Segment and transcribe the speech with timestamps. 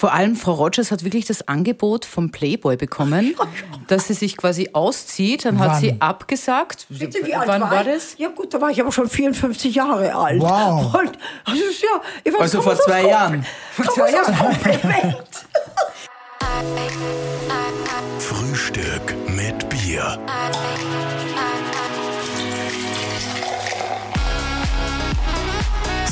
[0.00, 3.36] Vor allem Frau Rogers hat wirklich das Angebot vom Playboy bekommen,
[3.86, 5.44] dass sie sich quasi auszieht.
[5.44, 5.80] Dann hat Wann?
[5.80, 6.86] sie abgesagt.
[6.88, 7.92] Bitte, wie alt Wann war ich?
[7.92, 8.14] das?
[8.16, 10.40] Ja gut, da war ich aber schon 54 Jahre alt.
[10.40, 10.94] Wow.
[11.00, 11.18] Und,
[11.54, 13.44] ist ja, ich weiß, Also vor zwei Jahren.
[13.72, 14.34] Vor zwei Jahren.
[14.38, 15.16] Kompliment.
[18.18, 20.18] Frühstück mit Bier.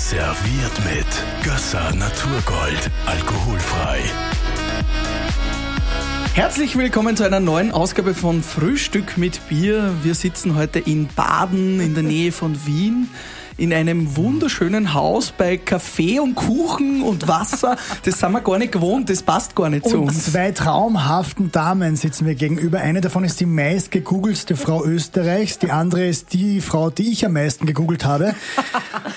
[0.08, 2.90] Serviert mit Gösser Naturgold.
[3.04, 4.00] Alkoholfrei.
[6.32, 9.94] Herzlich willkommen zu einer neuen Ausgabe von Frühstück mit Bier.
[10.02, 13.10] Wir sitzen heute in Baden in der Nähe von Wien
[13.58, 17.76] in einem wunderschönen Haus bei Kaffee und Kuchen und Wasser.
[18.04, 20.32] Das sind wir gar nicht gewohnt, das passt gar nicht zu Und uns.
[20.32, 22.78] zwei traumhaften Damen sitzen mir gegenüber.
[22.78, 25.58] Eine davon ist die meist gegoogelste Frau Österreichs.
[25.58, 28.34] Die andere ist die Frau, die ich am meisten gegoogelt habe.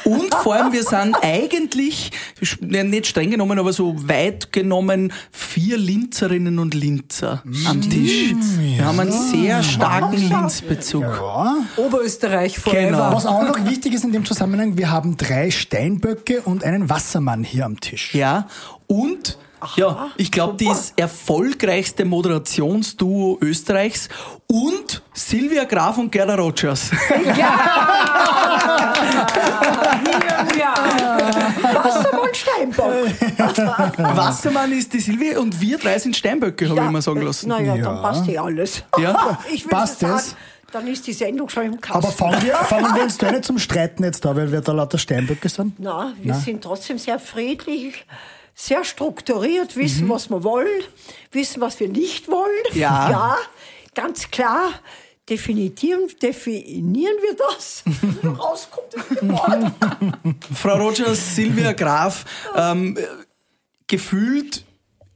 [0.05, 2.11] Und vor allem, wir sind eigentlich,
[2.59, 8.33] nicht streng genommen, aber so weit genommen, vier Linzerinnen und Linzer am Tisch.
[8.59, 11.03] Wir haben einen sehr starken Linzbezug.
[11.03, 11.57] Ja.
[11.77, 12.87] Oberösterreich forever.
[12.87, 13.13] Genau.
[13.13, 17.43] Was auch noch wichtig ist in dem Zusammenhang, wir haben drei Steinböcke und einen Wassermann
[17.43, 18.13] hier am Tisch.
[18.15, 18.47] Ja,
[18.87, 19.37] und
[19.75, 24.07] ja, ich glaube, die ist erfolgreichste Moderationsduo Österreichs
[24.47, 26.91] und Silvia Graf und Gerda Rogers.
[31.73, 32.93] Wassermann Steinbock.
[34.17, 37.49] Wassermann ist die Silvia und wir drei sind Steinböcke, habe ich immer sagen lassen.
[37.49, 37.83] Naja, Ja.
[37.83, 38.83] dann passt eh alles.
[38.97, 39.39] Ja.
[39.51, 40.35] Ich will Passt sagen, es?
[40.71, 41.97] Dann ist die Sendung schon im Kasten.
[42.05, 44.71] Aber fangen wir, fangen wir uns da nicht zum Streiten jetzt da, weil wir da
[44.71, 45.79] lauter Steinböcke sind?
[45.79, 46.39] Na, wir Na.
[46.39, 48.05] sind trotzdem sehr friedlich,
[48.55, 50.09] sehr strukturiert, wissen, Mhm.
[50.09, 50.83] was wir wollen,
[51.31, 52.63] wissen, was wir nicht wollen.
[52.73, 53.09] Ja.
[53.09, 53.37] Ja,
[53.95, 54.71] ganz klar.
[55.29, 57.83] Definieren, definieren wir das.
[58.23, 58.95] Rauskommt.
[60.53, 62.25] Frau Rogers, Silvia Graf,
[62.55, 63.03] ähm, äh,
[63.87, 64.65] gefühlt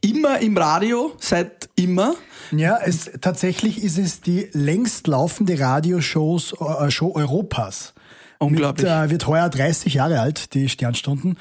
[0.05, 2.15] immer im Radio, seit immer.
[2.51, 7.93] Ja, es, tatsächlich ist es die längst laufende Radioshows äh, Show Europas.
[8.37, 8.85] Unglaublich.
[8.85, 11.37] Mit, äh, wird heuer 30 Jahre alt, die Sternstunden.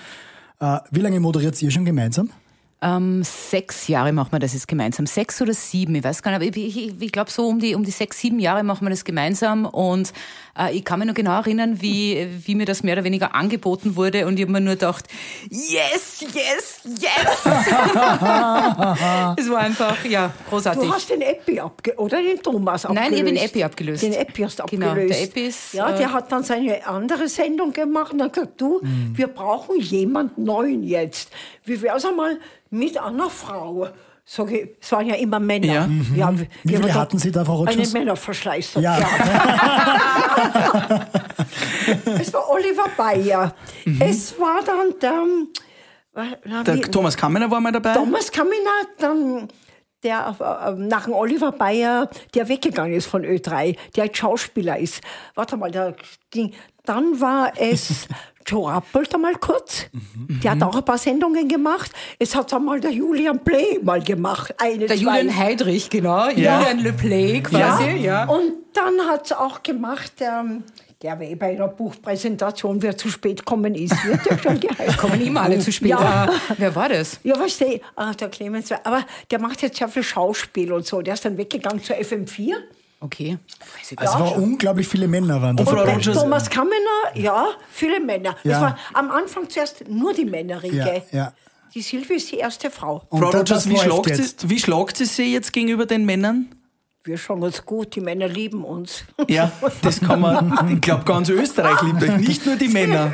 [0.60, 2.30] Äh, wie lange moderiert ihr schon gemeinsam?
[2.82, 5.06] Ähm, sechs Jahre machen wir das jetzt gemeinsam.
[5.06, 6.48] Sechs oder sieben, ich weiß gar nicht.
[6.48, 8.90] Aber ich, ich, ich glaube, so um die, um die sechs, sieben Jahre machen wir
[8.90, 9.64] das gemeinsam.
[9.64, 10.12] Und
[10.58, 13.96] äh, ich kann mich noch genau erinnern, wie, wie mir das mehr oder weniger angeboten
[13.96, 14.26] wurde.
[14.26, 15.06] Und ich habe mir nur gedacht,
[15.50, 17.44] yes, yes, yes.
[19.38, 20.82] es war einfach, ja, großartig.
[20.82, 23.10] Du hast den Epi abge oder den Thomas abgelöst?
[23.10, 24.02] Nein, ich habe den Epi abgelöst.
[24.02, 25.10] Den Epi hast du Genau, abgelöst.
[25.20, 28.60] der Epi ist, ja, äh, der hat dann seine andere Sendung gemacht und hat gesagt,
[28.60, 29.16] du, Mhm.
[29.16, 31.30] wir brauchen jemand Neuen jetzt.
[31.64, 32.38] Wie wär's einmal
[32.70, 33.88] mit einer Frau?
[34.26, 35.66] Sag ich, es waren ja immer Männer.
[35.66, 35.88] Ja.
[36.14, 36.46] Ja, Mhm.
[36.62, 37.92] Wie viele hatten Sie da, Frau Einen Rogers?
[37.92, 38.74] Männerverschleiß.
[38.80, 38.98] Ja.
[42.18, 43.54] es war Oliver Bayer.
[44.00, 45.22] Es war dann der,
[46.44, 47.94] na, Der wie- Thomas Kammener war mal dabei.
[47.94, 49.48] Thomas Kaminer, dann
[50.02, 55.00] der äh, nach dem Oliver Bayer, der weggegangen ist von Ö3, der jetzt Schauspieler ist.
[55.34, 55.94] Warte mal, der.
[56.84, 58.06] Dann war es
[58.46, 59.86] Joe Rappelt einmal kurz.
[60.42, 61.90] Der hat auch ein paar Sendungen gemacht.
[62.18, 64.54] Es hat einmal der Julian Play mal gemacht.
[64.58, 65.20] Eine, der zwei.
[65.20, 66.28] Julian Heidrich, genau.
[66.28, 68.24] Julian Le Play quasi, ja.
[68.24, 70.64] Und dann hat es auch gemacht, ähm,
[71.02, 74.96] der wer bei einer Buchpräsentation, wer zu spät kommen ist, wird ja schon geheißen.
[74.96, 75.90] Kommen immer alle zu spät.
[75.90, 75.98] Ja.
[76.28, 77.20] Ah, wer war das?
[77.22, 81.02] Ja, weißt du, ah, der Clemens, aber der macht jetzt sehr viel Schauspiel und so.
[81.02, 82.54] Der ist dann weggegangen zur FM4.
[83.04, 83.36] Okay.
[83.58, 84.02] Gar Es nicht.
[84.02, 85.64] war unglaublich viele Männer waren da.
[85.66, 88.34] Frau Und Thomas Kammener, ja, viele Männer.
[88.44, 88.56] Ja.
[88.56, 91.02] Es war am Anfang zuerst nur die Männerriege.
[91.10, 91.32] Ja, ja.
[91.74, 93.02] Die Silvia ist die erste Frau.
[93.10, 96.46] Und Frau Rogers, wie schlagt, sie, wie schlagt sie sich jetzt gegenüber den Männern?
[97.02, 99.04] Wir schauen uns gut, die Männer lieben uns.
[99.28, 103.12] Ja, das kann man, ich glaube, ganz Österreich liebt euch, nicht nur die Männer.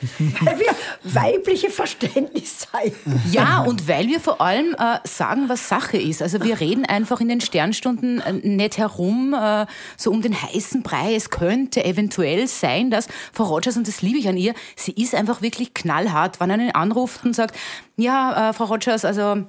[0.40, 2.96] Weil wir weibliche Verständnis zeigen.
[3.32, 6.22] Ja, und weil wir vor allem äh, sagen, was Sache ist.
[6.22, 9.66] Also wir reden einfach in den Sternstunden äh, nicht herum, äh,
[9.96, 11.14] so um den heißen Brei.
[11.14, 15.14] Es könnte eventuell sein, dass Frau Rogers, und das liebe ich an ihr, sie ist
[15.14, 17.56] einfach wirklich knallhart, wenn einen anruft und sagt,
[17.96, 19.44] ja, äh, Frau Rogers, also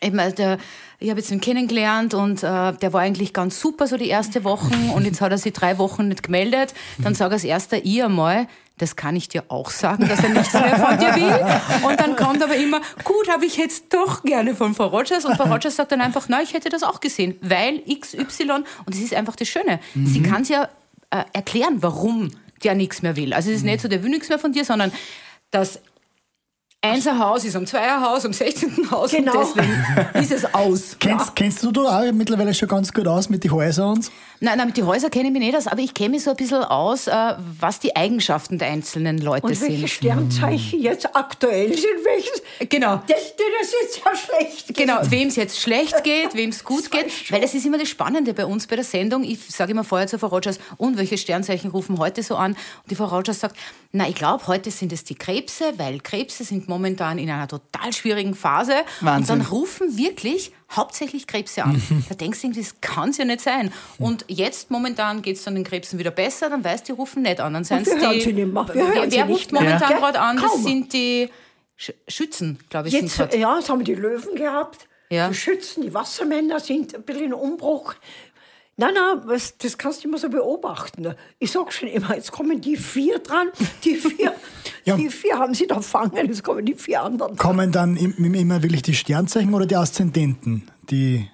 [0.00, 0.58] ich, mein, der,
[0.98, 4.44] ich habe jetzt ihn kennengelernt und äh, der war eigentlich ganz super so die erste
[4.44, 6.74] Woche und jetzt hat er sich drei Wochen nicht gemeldet.
[6.98, 8.46] Dann sage als erster ich einmal,
[8.78, 11.86] das kann ich dir auch sagen, dass er nichts mehr von dir will.
[11.86, 15.26] Und dann kommt aber immer, gut, habe ich jetzt doch gerne von Frau Rogers.
[15.26, 18.66] Und Frau Rogers sagt dann einfach, na, ich hätte das auch gesehen, weil XY, und
[18.86, 20.68] das ist einfach das Schöne, sie kann es ja
[21.10, 22.30] äh, erklären, warum
[22.64, 23.34] der nichts mehr will.
[23.34, 24.92] Also es ist nicht so, der will nichts mehr von dir, sondern
[25.50, 25.80] dass
[26.82, 28.90] Einserhaus ist am Zweierhaus, am 16.
[28.90, 29.38] Haus Genau.
[29.38, 30.96] und deswegen ist es aus.
[30.98, 34.10] Kennst, kennst du da auch mittlerweile schon ganz gut aus mit den Häusern und so?
[34.42, 36.30] Nein, nein, mit den Häusern kenne ich mich nicht aus, aber ich kenne mich so
[36.30, 39.90] ein bisschen aus, äh, was die Eigenschaften der einzelnen Leute Und welche sind.
[39.90, 42.42] Sternzeichen jetzt aktuell sind, welches.
[42.70, 43.02] Genau.
[43.06, 44.74] Das, das ist ja schlecht.
[44.74, 47.30] Genau, wem es jetzt schlecht geht, wem es gut geht.
[47.30, 49.24] Weil das ist immer das Spannende bei uns bei der Sendung.
[49.24, 52.52] Ich sage immer vorher zu Frau Rogers, und welche Sternzeichen rufen heute so an?
[52.52, 53.56] Und die Frau Rogers sagt,
[53.92, 57.92] na, ich glaube, heute sind es die Krebse, weil Krebse sind momentan in einer total
[57.92, 58.72] schwierigen Phase.
[59.02, 59.34] Wahnsinn.
[59.34, 61.82] Und dann rufen wirklich hauptsächlich Krebse an.
[62.08, 63.72] Da denkst du irgendwie, das kann es ja nicht sein.
[63.98, 67.22] Und jetzt momentan geht es dann den Krebsen wieder besser, dann weißt du, die rufen
[67.22, 67.54] nicht an.
[67.54, 68.68] Dann sind's wir die, sie nicht mehr.
[68.72, 69.62] Wir wer wer ruft mehr.
[69.62, 69.98] momentan Ja.
[69.98, 70.36] gerade an?
[70.36, 70.62] Das Kaum.
[70.62, 71.28] sind die
[71.76, 72.94] Sch Schützen, glaube ich.
[72.94, 74.86] Jetzt, sind ja, jetzt haben wir die Löwen gehabt.
[75.10, 75.28] Ja.
[75.28, 77.94] Die Schützen, die Wassermänner sind ein bisschen in Umbruch.
[78.80, 81.14] Nein, nein, was, das kannst du immer so beobachten.
[81.38, 83.48] Ich sag schon immer, jetzt kommen die vier dran.
[83.84, 84.34] Die vier,
[84.84, 84.96] Ja.
[84.96, 87.36] die vier haben sie da fangen, jetzt kommen die vier anderen.
[87.36, 87.38] dran.
[87.38, 90.70] Kommen dann im- immer wirklich die Sternzeichen oder die Aszendenten?
[90.90, 91.28] Die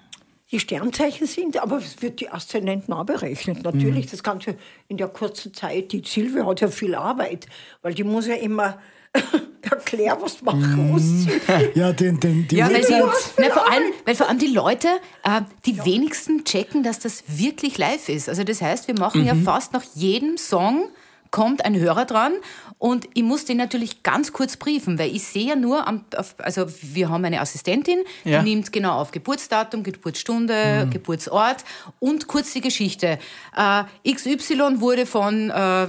[0.51, 3.63] Die Sternzeichen sind, aber es wird die Aszendenten auch berechnet.
[3.63, 4.55] Natürlich, das Ganze
[4.89, 5.91] in der kurzen Zeit.
[5.93, 7.47] Die Silvia hat ja viel Arbeit,
[7.81, 8.77] weil die muss ja immer
[9.71, 11.29] erklären, was du machen musst.
[11.75, 13.03] ja, den, den, die Ja, weil, viel
[13.37, 14.87] nein, vor allem, weil vor allem die Leute,
[15.23, 18.29] äh, die wenigsten checken, dass das wirklich live ist.
[18.29, 20.89] Also das heißt, wir machen ja fast nach jedem Song
[21.31, 22.33] kommt ein Hörer dran
[22.77, 26.35] und ich muss den natürlich ganz kurz briefen, weil ich sehe ja nur, am, auf,
[26.37, 28.41] also wir haben eine Assistentin, Ja.
[28.41, 31.65] die nimmt genau auf Geburtsdatum, Geburtsstunde, Geburtsort
[31.99, 33.19] und kurz die Geschichte.
[33.55, 35.87] Äh, XY wurde von äh,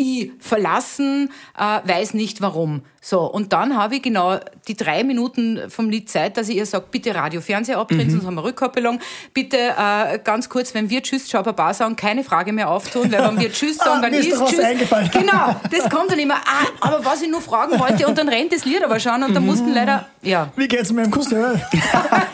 [0.00, 2.82] ZI verlassen, äh, weiß nicht warum.
[3.02, 4.38] So, und dann habe ich genau
[4.68, 8.26] die drei Minuten vom Lied Zeit, dass ich ihr sage, bitte Radio, Fernseher abdrehen, sonst
[8.26, 9.00] haben wir Rückkoppelung.
[9.32, 13.22] Bitte äh, ganz kurz, wenn wir Tschüss, Ciao, Baba sagen, keine Frage mehr auftun, weil
[13.26, 14.60] wenn wir Tschüss sagen, Ah, dann mir ist ist Tschüss.
[14.60, 15.10] eingefallen.
[15.20, 18.52] Genau, das kommt dann immer, ah, aber was ich nur fragen wollte, und dann rennt
[18.52, 20.52] das Lied aber schon und dann mussten leider, ja.
[20.56, 21.60] Wie geht's mit dem Cousin?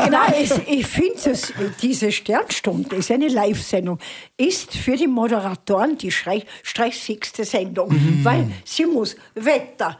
[0.04, 1.52] Genau, es, ich finde, es,
[1.82, 3.98] diese Sternstunde ist eine Live-Sendung,
[4.36, 7.90] ist für die Moderatoren die stressigste Sendung,
[8.22, 9.98] weil sie muss Wetter,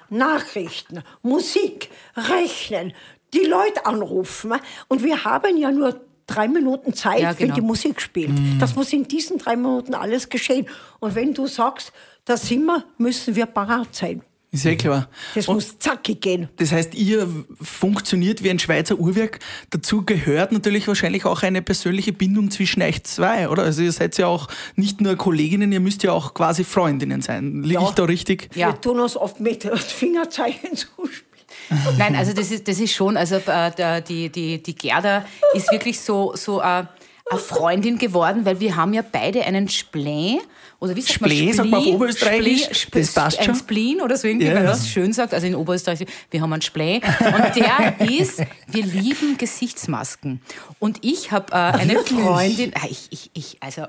[0.57, 2.93] Nachrichten, Musik, rechnen,
[3.35, 4.55] die Leute anrufen.
[4.89, 7.55] Und wir haben ja nur drei Minuten Zeit, Ja, wenn genau.
[7.55, 8.33] die Musik spielt.
[8.59, 10.67] Das muss in diesen drei Minuten alles geschehen.
[10.99, 11.93] Und wenn du sagst,
[12.25, 14.23] da sind wir, müssen wir parat sein.
[14.57, 15.09] Ist ja klar.
[15.35, 16.49] Das Und muss zackig gehen.
[16.57, 17.29] das heißt, ihr
[17.61, 19.39] funktioniert wie ein Schweizer Uhrwerk.
[19.71, 23.63] Dazu gehört natürlich wahrscheinlich auch eine persönliche Bindung zwischen euch zwei, oder?
[23.63, 27.63] Also ihr seid ja auch nicht nur Kolleginnen, ihr müsst ja auch quasi Freundinnen sein.
[27.63, 27.89] Liege Ja.
[27.89, 28.49] ich da richtig?
[28.55, 28.69] Ja.
[28.69, 31.23] Wir tun uns oft mit Fingerzeichen zuspielen.
[31.99, 35.25] Nein, also das ist, das ist schon, also äh, die, die, die Gerda
[35.55, 40.39] ist wirklich so, so äh, eine Freundin geworden, weil wir haben ja beide einen Spleen.
[40.79, 41.55] Oder wie sagt Spleen, man?
[41.55, 41.87] sagt man auf?
[41.87, 42.63] Oberösterreichisch?
[42.65, 43.55] Spleen, Sp- Das passt Ein schon.
[43.55, 45.33] Spleen oder so irgendwie, Ja, wenn man das schön sagt.
[45.33, 47.01] Also in Oberösterreich, wir haben einen Spleen.
[47.03, 50.41] Und der ist, wir lieben Gesichtsmasken.
[50.79, 52.21] Und ich habe äh, eine Wirklich?
[52.21, 53.85] Freundin, ah, ich, ich, ich, also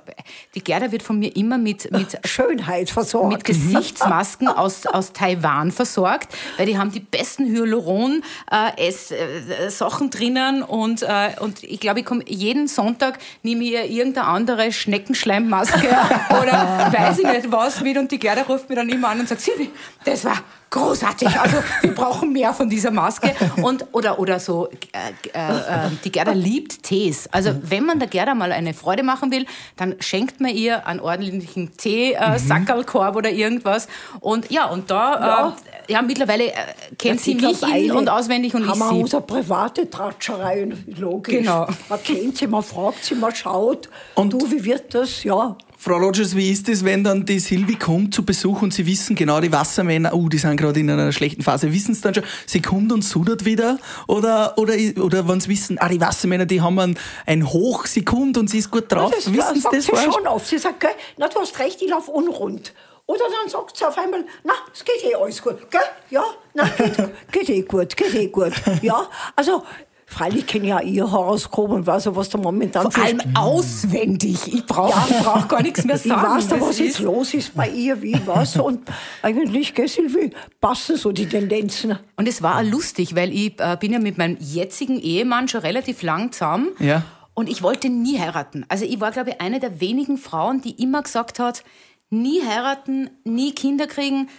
[0.56, 3.34] die Gerda wird von mir immer mit, mit Schönheit versorgt.
[3.34, 10.10] mit Gesichtsmasken aus, aus Taiwan versorgt, weil die haben die besten Hyaluron äh, äh, Sachen
[10.10, 15.88] drinnen und, äh, und ich glaube, ich komme jeden Sonntag nehme ich irgendeine andere Schneckenschleimmaske
[16.42, 19.30] oder weiß ich nicht was mit und die Gerda ruft mir dann immer an und
[19.30, 19.72] sagt, Silvi,
[20.04, 20.38] das war
[20.70, 23.34] großartig, also wir brauchen mehr von dieser Maske.
[23.62, 27.28] Und oder oder so äh, äh, äh, die Gerda liebt Tees.
[27.32, 29.46] Also wenn man der Gerda mal eine Freude machen will,
[29.76, 33.88] dann schenkt man ihr einen ordentlichen Tee äh, Sackerlkorb oder irgendwas.
[34.20, 36.54] Und ja und da äh, ja mittlerweile äh,
[36.98, 38.96] kennt sie mich in- und auswendig und ich haben wir sie.
[39.02, 40.68] unsere private Tratscherei,
[40.98, 41.36] logisch.
[41.36, 41.68] Genau.
[41.90, 43.90] Man kennt sie, man fragt sie, man schaut.
[44.16, 45.24] Und- Und du, wie wird das?
[45.24, 48.84] Ja, Frau Rogers, wie ist es, wenn dann die Silvi kommt zu Besuch und Sie
[48.88, 52.16] wissen genau, die Wassermänner, oh, die sind gerade in einer schlechten Phase, wissen Sie dann
[52.16, 53.78] schon, sie kommt und sudert wieder?
[54.08, 58.04] Oder, oder, oder wenn Sie wissen, ah, die Wassermänner, die haben ein, ein Hoch, sie
[58.04, 60.48] kommt und sie ist gut drauf, das wissen Sie sagt das sie schon oft.
[60.48, 62.74] Sie sagt, gell, na, du hast recht, ich laufe unrund.
[63.08, 65.72] Oder dann sagt sie auf einmal, na, es geht eh alles gut.
[65.72, 65.82] Gell?
[66.10, 66.24] Ja,
[66.54, 66.98] na, geht,
[67.32, 68.52] geht eh gut, geht eh gut.
[68.82, 69.64] Ja, also,
[70.06, 74.54] freilich kenne ich ja ihr Horoskop und weiß ja, was da momentan Vor allem auswendig.
[74.54, 76.36] Ich brauche ich brauch gar nichts mehr Ich sagen.
[76.36, 78.58] weiß da, was jetzt los ist bei ihr, wie was.
[78.58, 78.82] Und
[79.22, 81.98] eigentlich, gell, Silvi, passen so die Tendenzen.
[82.18, 85.62] Und es war auch lustig, weil ich äh, bin ja mit meinem jetzigen Ehemann schon
[85.62, 86.70] relativ lang zusammen.
[86.80, 87.04] Ja.
[87.34, 88.66] Und ich wollte nie heiraten.
[88.68, 91.64] Also ich war, glaube ich, eine der wenigen Frauen, die immer gesagt hat,
[92.10, 94.30] nie heiraten, nie Kinder kriegen,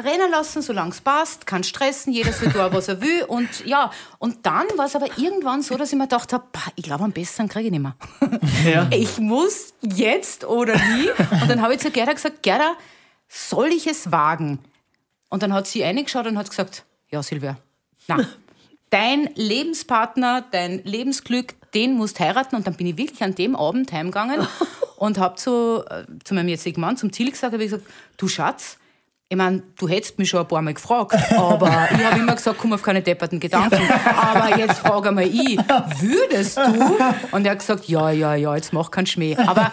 [0.00, 3.24] rennen lassen, solange es passt, kann stressen, jeder soll tun, was er will.
[3.24, 6.70] Und ja, und dann war es aber irgendwann so, dass ich mir gedacht habe, "Pah,
[6.76, 7.96] ich glaube, am besten kriege ich nicht mehr.
[8.64, 8.88] Ja.
[8.90, 11.08] Ich muss jetzt oder nie.
[11.42, 12.74] Und dann habe ich zu Gerda gesagt, Gerda,
[13.28, 14.58] soll ich es wagen?
[15.28, 17.56] Und dann hat sie reingeschaut und hat gesagt, ja Silvia,
[18.08, 18.18] na,
[18.90, 22.56] dein Lebenspartner, dein Lebensglück, den musst heiraten.
[22.56, 24.46] Und dann bin ich wirklich an dem Abend heimgegangen
[24.96, 28.28] und habe zu, äh, zu meinem jetzigen Mann, zum Ziel gesagt, habe ich gesagt, du
[28.28, 28.78] Schatz,
[29.30, 32.56] ich meine, du hättest mich schon ein paar Mal gefragt, aber ich habe immer gesagt,
[32.58, 33.78] komm auf keine depperten Gedanken.
[34.16, 35.58] Aber jetzt frage mal ich,
[36.00, 36.96] würdest du?
[37.32, 39.36] Und er hat gesagt, ja, ja, ja, jetzt mach keinen Schmäh.
[39.36, 39.70] Aber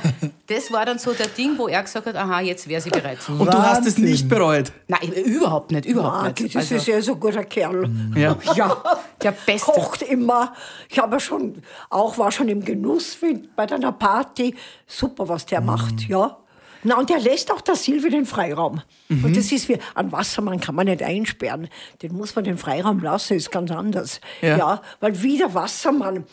[0.47, 3.19] das war dann so der Ding, wo er gesagt hat, aha, jetzt wäre sie bereit.
[3.29, 4.03] Und du hast es Wahnsinn.
[4.03, 4.73] nicht bereut.
[4.89, 6.53] Nein, überhaupt nicht, überhaupt Marc, nicht.
[6.53, 7.89] das Also, ist ja so ein guter Kerl.
[8.13, 8.35] Ja.
[8.55, 8.75] ja,
[9.23, 9.71] der Beste.
[9.71, 10.51] Kocht immer.
[10.89, 13.17] Ich habe schon, auch war schon im Genuss
[13.55, 14.53] bei deiner Party.
[14.85, 16.39] Super, was der macht, ja.
[16.85, 18.81] Na, und der lässt auch der Silvi den Freiraum.
[19.09, 21.67] Und das ist wie, ein Wassermann kann man nicht einsperren.
[22.01, 24.21] Den muss man den Freiraum lassen, ist ganz anders.
[24.41, 24.57] Ja.
[24.57, 26.25] Ja, weil wie der Wassermann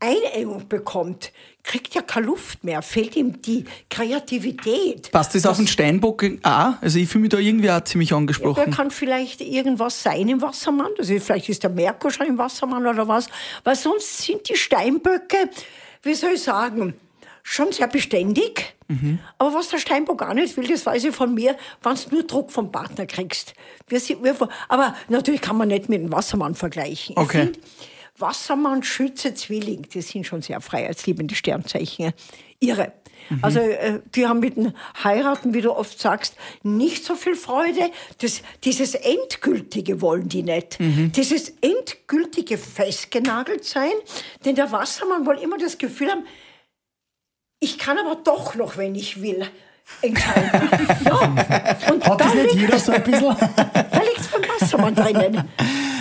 [0.00, 1.30] Einengung bekommt,
[1.62, 5.12] kriegt er keine Luft mehr, fehlt ihm die Kreativität.
[5.12, 6.72] Passt das auf den Steinbock auch?
[6.80, 8.70] Also ich fühle mich da irgendwie auch ziemlich Der angesprochen.
[8.72, 10.90] kann vielleicht irgendwas sein im Wassermann.
[10.98, 13.28] Also vielleicht ist der Merkur schon im Wassermann oder was.
[13.62, 15.50] Weil sonst sind die Steinböcke,
[16.02, 16.94] wie soll ich sagen,
[17.42, 18.74] schon sehr beständig.
[19.38, 22.22] Aber was der Steinbock gar nicht will, das weiß ich von mir, wenn du nur
[22.24, 23.54] Druck vom Partner kriegst.
[23.86, 24.34] Wir sind, wir,
[24.68, 27.14] aber natürlich kann man nicht mit dem Wassermann vergleichen.
[27.16, 27.42] Ich Okay.
[27.46, 27.58] find,
[28.18, 32.12] Wassermann, Schütze, Zwilling, die sind schon sehr freiheitsliebende Sternzeichen.
[32.58, 32.92] Irre.
[33.42, 34.72] Also äh, die haben mit dem
[35.04, 37.90] Heiraten, wie du oft sagst, nicht so viel Freude.
[38.18, 40.78] Das, dieses Endgültige wollen die nicht.
[40.80, 43.92] Dieses Endgültige festgenagelt sein.
[44.44, 46.24] Denn der Wassermann will immer das Gefühl haben,
[47.60, 49.46] ich kann aber doch noch, wenn ich will,
[50.02, 50.50] entscheiden.
[51.04, 51.92] ja.
[51.92, 53.36] Und Hat da das nicht liegt jeder so ein bisschen?
[53.36, 55.48] da liegt's beim Wassermann drinnen.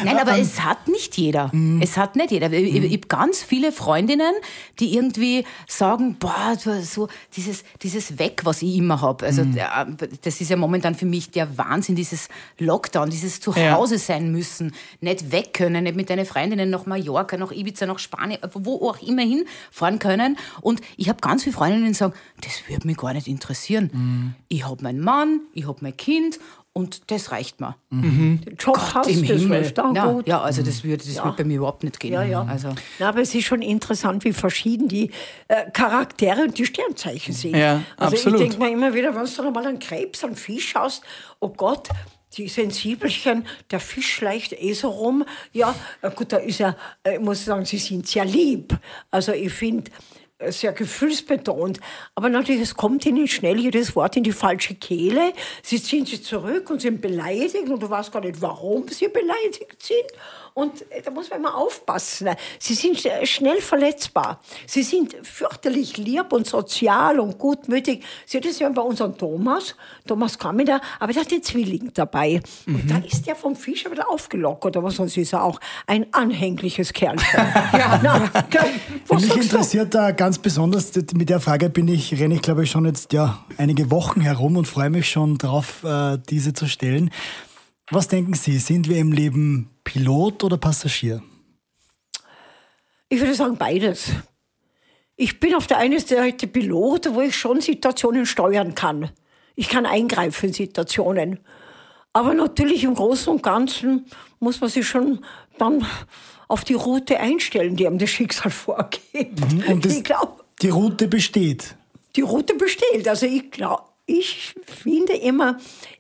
[0.04, 1.52] Nein, aber es hat nicht jeder.
[1.82, 2.52] Es hat nicht jeder.
[2.52, 4.34] Ich, ich, ich habe ganz viele Freundinnen,
[4.80, 9.26] die irgendwie sagen, boah, so dieses, dieses Weg, was ich immer habe.
[9.26, 9.88] Also der,
[10.22, 15.32] das ist ja momentan für mich der Wahnsinn, dieses Lockdown, dieses Zuhause sein müssen, nicht
[15.32, 19.24] weg können, nicht mit deinen Freundinnen nach Mallorca, nach Ibiza, nach Spanien, wo auch immer
[19.24, 20.38] hinfahren können.
[20.62, 24.36] Und ich habe ganz viele Freundinnen, die sagen, das würde mich gar nicht interessieren.
[24.48, 26.40] Ich habe meinen Mann, ich habe mein Kind
[26.80, 27.76] und das reicht mir.
[27.92, 29.60] Den Job Gott hast im das Himmel.
[29.60, 30.28] läuft auch Ja, gut.
[30.28, 32.14] ja, also das würde das würd bei mir überhaupt nicht gehen.
[32.14, 32.44] Ja, ja.
[32.50, 35.12] Also, Na, aber es ist schon interessant, wie verschieden die
[35.48, 37.56] äh, Charaktere und die Sternzeichen sind.
[37.56, 38.40] Ja, also absolut.
[38.42, 41.04] ich denke mir immer wieder, wenn du dann mal einen Krebs, einen Fisch hast,
[41.40, 41.90] oh Gott,
[42.38, 45.26] die Sensibelchen, der Fisch schleicht eh so rum.
[45.52, 45.74] Ja,
[46.16, 48.78] gut, da ist ja, äh, ich muss sagen, sie sind sehr lieb.
[49.12, 49.90] Also ich finde,
[50.48, 51.80] sehr gefühlsbetont.
[52.16, 55.34] Aber natürlich, es kommt ihnen schnell jedes Wort in die falsche Kehle.
[55.62, 59.82] Sie ziehen sich zurück und sind beleidigt und du weißt gar nicht, warum sie beleidigt
[59.82, 60.08] sind.
[60.54, 62.30] Und äh, da muss man immer aufpassen.
[62.60, 64.40] Sie sind äh, schnell verletzbar.
[64.66, 68.04] Sie sind fürchterlich lieb und sozial und gutmütig.
[68.26, 69.76] Sie das ja bei unserem Thomas,
[70.08, 72.42] Thomas Kamida, aber der hat den Zwilling dabei.
[72.68, 76.94] Und da ist der vom Fischer wieder aufgelockert, aber sonst ist er auch ein anhängliches
[76.94, 77.40] Kerlchen.
[77.74, 78.30] ja, na,
[79.08, 82.72] was Mich interessiert da ganz besonders, mit der Frage bin ich, renne ich glaube ich
[82.72, 87.12] schon jetzt ja einige Wochen herum und freue mich schon drauf, äh, diese zu stellen.
[87.92, 91.24] Was denken Sie, sind wir im Leben Pilot oder Passagier?
[93.10, 94.12] Ich würde sagen beides.
[95.16, 99.10] Ich bin auf der einen Seite Pilot, wo ich schon Situationen steuern kann.
[99.56, 101.40] Ich kann eingreifen in Situationen.
[102.14, 104.06] Aber natürlich im Großen und Ganzen
[104.40, 105.26] muss man sich schon
[105.58, 105.86] dann
[106.48, 109.42] auf die Route einstellen, die einem das Schicksal vorgibt.
[109.68, 111.76] Und das, ich glaube, die Route besteht.
[112.16, 113.08] die Route besteht.
[113.08, 115.60] Also ich glaube, ich finde immer,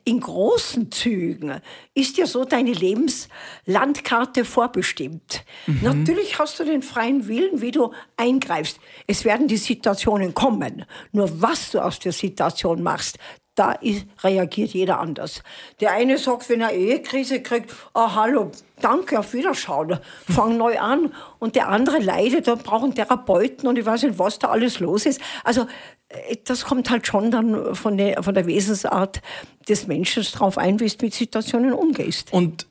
[0.09, 1.61] in großen Zügen
[1.93, 5.43] ist ja so deine Lebenslandkarte vorbestimmt.
[5.83, 8.79] Natürlich hast du den freien Willen, wie du eingreifst.
[9.05, 10.85] Es werden die Situationen kommen.
[11.11, 13.19] Nur was du aus der Situation machst,
[13.59, 15.43] da ist, reagiert jeder anders.
[15.81, 18.51] Der eine sagt, wenn er Ehekrise kriegt, ah, hallo,
[18.81, 19.99] danke, auf Wiederschauen,
[20.29, 21.13] fang neu an.
[21.39, 24.79] Und der andere leidet und braucht einen Therapeuten und ich weiß nicht, was da alles
[24.79, 25.19] los ist.
[25.43, 25.67] Also,
[26.07, 29.21] äh, das kommt halt schon dann von der, von der Wesensart
[29.67, 32.31] des Menschen drauf ein, wie du mit Situationen umgehst.
[32.31, 32.65] Und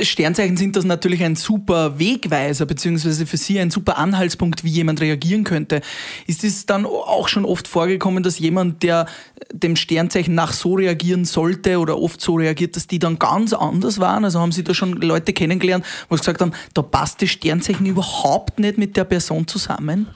[0.00, 5.00] Sternzeichen sind das natürlich ein super Wegweiser, beziehungsweise für Sie ein super Anhaltspunkt, wie jemand
[5.00, 5.80] reagieren könnte.
[6.26, 9.06] Ist es dann auch schon oft vorgekommen, dass jemand, der
[9.52, 13.98] dem Sternzeichen nach so reagieren sollte oder oft so reagiert, dass die dann ganz anders
[13.98, 14.24] waren?
[14.24, 17.86] Also haben Sie da schon Leute kennengelernt, wo Sie gesagt haben, da passt das Sternzeichen
[17.86, 20.08] überhaupt nicht mit der Person zusammen?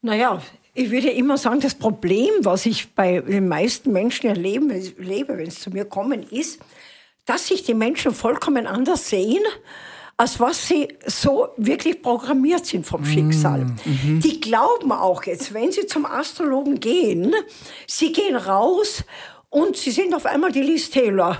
[0.00, 0.40] Naja,
[0.74, 5.50] ich würde immer sagen, das Problem, was ich bei den meisten Menschen erleben, lebe, wenn
[5.50, 6.60] sie zu mir kommen, ist,
[7.24, 9.42] dass sich die Menschen vollkommen anders sehen,
[10.16, 13.66] als was sie so wirklich programmiert sind vom Schicksal.
[14.20, 17.34] Die glauben auch jetzt, wenn sie zum Astrologen gehen,
[17.86, 19.04] sie gehen raus
[19.50, 21.38] und sie sind auf einmal die Liz Taylor.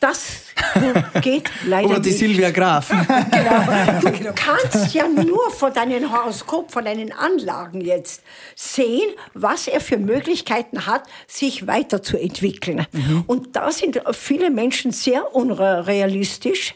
[0.00, 0.42] Das
[1.22, 2.18] geht leider Oder die nicht.
[2.18, 2.90] Silvia Graf.
[3.30, 4.08] Genau.
[4.28, 8.22] Du kannst ja nur von deinem Horoskop, von deinen Anlagen jetzt
[8.54, 12.86] sehen, was er für Möglichkeiten hat, sich weiterzuentwickeln.
[13.26, 16.74] Und da sind viele Menschen sehr unrealistisch,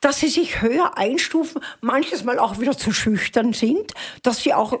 [0.00, 4.74] dass sie sich höher einstufen, manches Mal auch wieder zu schüchtern sind, dass sie auch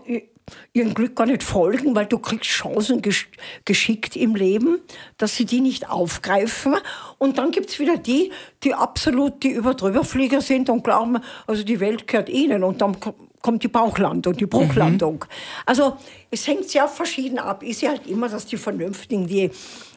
[0.72, 3.28] ihrem Glück gar nicht folgen, weil du kriegst Chancen gesch
[3.64, 4.78] geschickt im Leben,
[5.16, 6.76] dass sie die nicht aufgreifen.
[7.18, 8.32] Und dann gibt's wieder die,
[8.64, 12.64] die absolut die Überdrüberflieger sind und glauben, also die Welt gehört ihnen.
[12.64, 15.24] Und dann ko- kommt die Bauchlandung, die Bruchlandung.
[15.66, 15.96] Also
[16.30, 17.62] es hängt sehr verschieden ab.
[17.62, 19.50] Ist ja halt immer, dass die Vernünftigen, die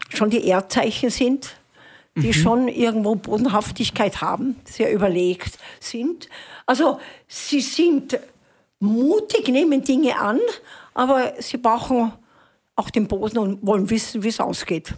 [0.10, 1.56] schon die Erdzeichen sind,
[2.16, 6.30] die schon irgendwo Bodenhaftigkeit haben, sehr überlegt sind.
[6.68, 8.20] Also sie sind
[8.84, 10.40] mutig, nehmen Dinge an,
[10.94, 12.12] aber sie brauchen
[12.76, 14.96] auch den Boden und wollen wissen, wie es ausgeht.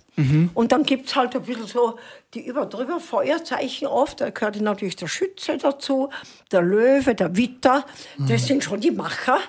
[0.53, 1.99] Und dann gibt es halt ein bisschen so
[2.33, 4.21] die überdrüber Feuerzeichen oft.
[4.21, 6.09] Da gehört natürlich der Schütze dazu,
[6.53, 7.85] der Löwe, der Witter.
[8.17, 9.39] Das sind schon die Macher.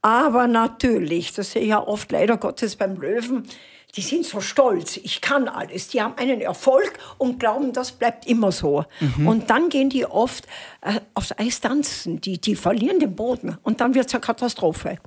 [0.00, 3.48] Aber natürlich, das sehe ich ja oft leider Gottes beim Löwen,
[3.94, 5.88] die sind so stolz, ich kann alles.
[5.88, 8.84] Die haben einen Erfolg und glauben, das bleibt immer so.
[9.26, 10.46] Und dann gehen die oft
[10.80, 14.98] äh, aufs Eis tanzen, die, die verlieren den Boden und dann wird es eine Katastrophe.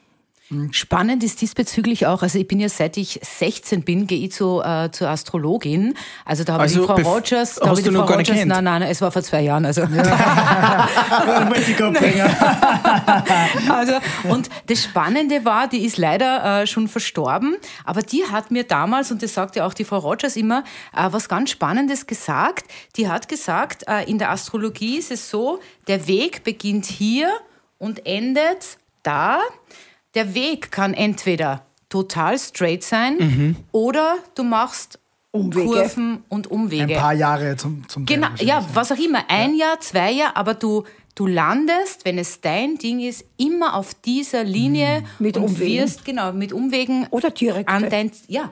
[0.70, 4.62] Spannend ist diesbezüglich auch, also ich bin ja seit ich 16 bin, gehe ich zu,
[4.62, 5.96] äh, zur Astrologin.
[6.24, 8.48] Also da habe Also ich Frau Rogers, da habe ich die Frau Rogers, kennt?
[8.48, 9.66] nein, nein, nein, es war vor zwei Jahren.
[9.66, 9.82] Also.
[13.70, 13.94] Also,
[14.30, 19.12] und das Spannende war, die ist leider äh, schon verstorben, aber die hat mir damals,
[19.12, 20.64] und das sagt ja auch die Frau Rogers immer,
[20.96, 22.66] äh, was ganz Spannendes gesagt.
[22.96, 27.32] Die hat gesagt, äh, in der Astrologie ist es so, der Weg beginnt hier
[27.80, 29.40] und endet da.
[30.15, 35.00] Der Weg kann entweder total straight sein oder du machst
[35.31, 35.65] Umwege.
[35.65, 36.95] Kurven und Ein Umwege.
[36.95, 39.19] paar Jahre zum, zum Genau, ja, was auch immer.
[39.27, 43.93] Ein Jahr, zwei Jahre, aber du, du landest, wenn es dein Ding ist, immer auf
[43.95, 45.84] dieser Linie Mit und Umwegen.
[45.84, 47.69] wirst, genau, mit Umwegen Oder direkt.
[47.69, 48.51] an dein, ja,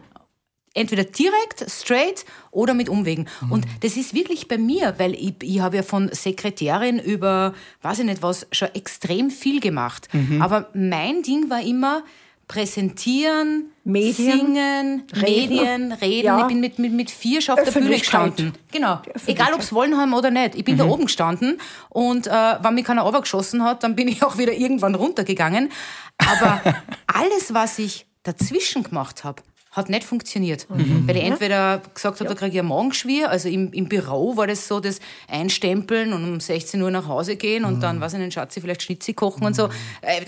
[0.73, 3.27] entweder direkt, straight oder mit Umwegen.
[3.49, 7.99] Und das ist wirklich bei mir, weil ich, ich habe ja von Sekretärin über, weiß
[7.99, 10.07] ich nicht was, schon extrem viel gemacht.
[10.39, 12.03] Aber mein Ding war immer
[12.47, 15.21] präsentieren, Medien, singen, Redner.
[15.21, 16.25] Medien, reden.
[16.25, 16.41] Ja.
[16.41, 18.53] Ich bin mit, mit, mit vier schon auf der Bühne gestanden.
[18.71, 19.01] Genau.
[19.25, 20.55] Egal, ob es wollen haben oder nicht.
[20.55, 21.57] Ich bin da oben gestanden
[21.89, 25.71] und äh, wenn mich keiner runtergeschossen hat, dann bin ich auch wieder irgendwann runtergegangen.
[26.17, 26.61] Aber
[27.07, 29.41] alles, was ich dazwischen gemacht habe,
[29.73, 30.67] hat nicht funktioniert.
[30.69, 34.47] Weil ich entweder gesagt habe, da kriege ich ein Magengeschwür, also im, im Büro war
[34.47, 38.19] das so, das Einstempeln und um 16 Uhr nach Hause gehen und dann, weiß ich
[38.19, 39.69] nicht, Schatzi, vielleicht Schnitzi kochen und so.
[40.01, 40.21] Äh,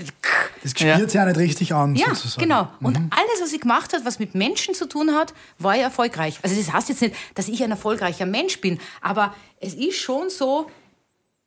[0.64, 1.22] Das spürt ja.
[1.22, 2.42] ja nicht richtig an, ja, sozusagen.
[2.42, 2.68] genau.
[2.82, 6.40] Und alles, was ich gemacht habe, was mit Menschen zu tun hat, war ja erfolgreich.
[6.42, 10.30] Also das heißt jetzt nicht, dass ich ein erfolgreicher Mensch bin, aber es ist schon
[10.30, 10.68] so,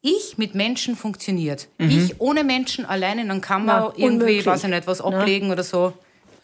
[0.00, 1.68] ich mit Menschen funktioniert.
[1.78, 4.46] Ich ohne Menschen alleine in einer Kammer Na, irgendwie, unmöglich.
[4.46, 5.92] weiß ich nicht, was ablegen oder so.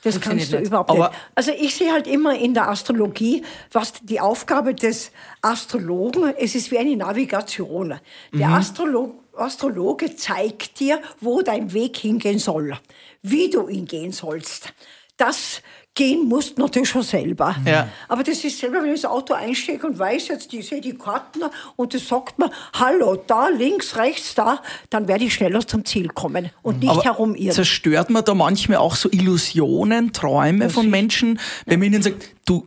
[0.05, 0.67] Das kannst du nicht.
[0.69, 1.19] überhaupt Aber- nicht.
[1.35, 5.11] Also ich sehe halt immer in der Astrologie, was die Aufgabe des
[5.43, 7.99] Astrologen, es ist wie eine Navigation.
[8.33, 12.79] Der Astrolo Astrologe zeigt dir, wo dein Weg hingehen soll,
[13.23, 14.73] wie du ihn gehen sollst.
[15.17, 15.61] Das
[15.95, 17.55] gehen musst natürlich schon selber.
[17.65, 17.89] Ja.
[18.09, 20.95] Aber das ist selber, wenn ich ins Auto einsteige und weiß jetzt, ich sehe die
[20.95, 21.41] Karten
[21.77, 26.09] und das sagt mir, hallo, da, links, rechts, da, dann werde ich schneller zum Ziel
[26.09, 27.53] kommen und nicht Aber herumirren.
[27.53, 32.67] zerstört man da manchmal auch so Illusionen, Träume von Menschen, wenn man ihnen sagt, du,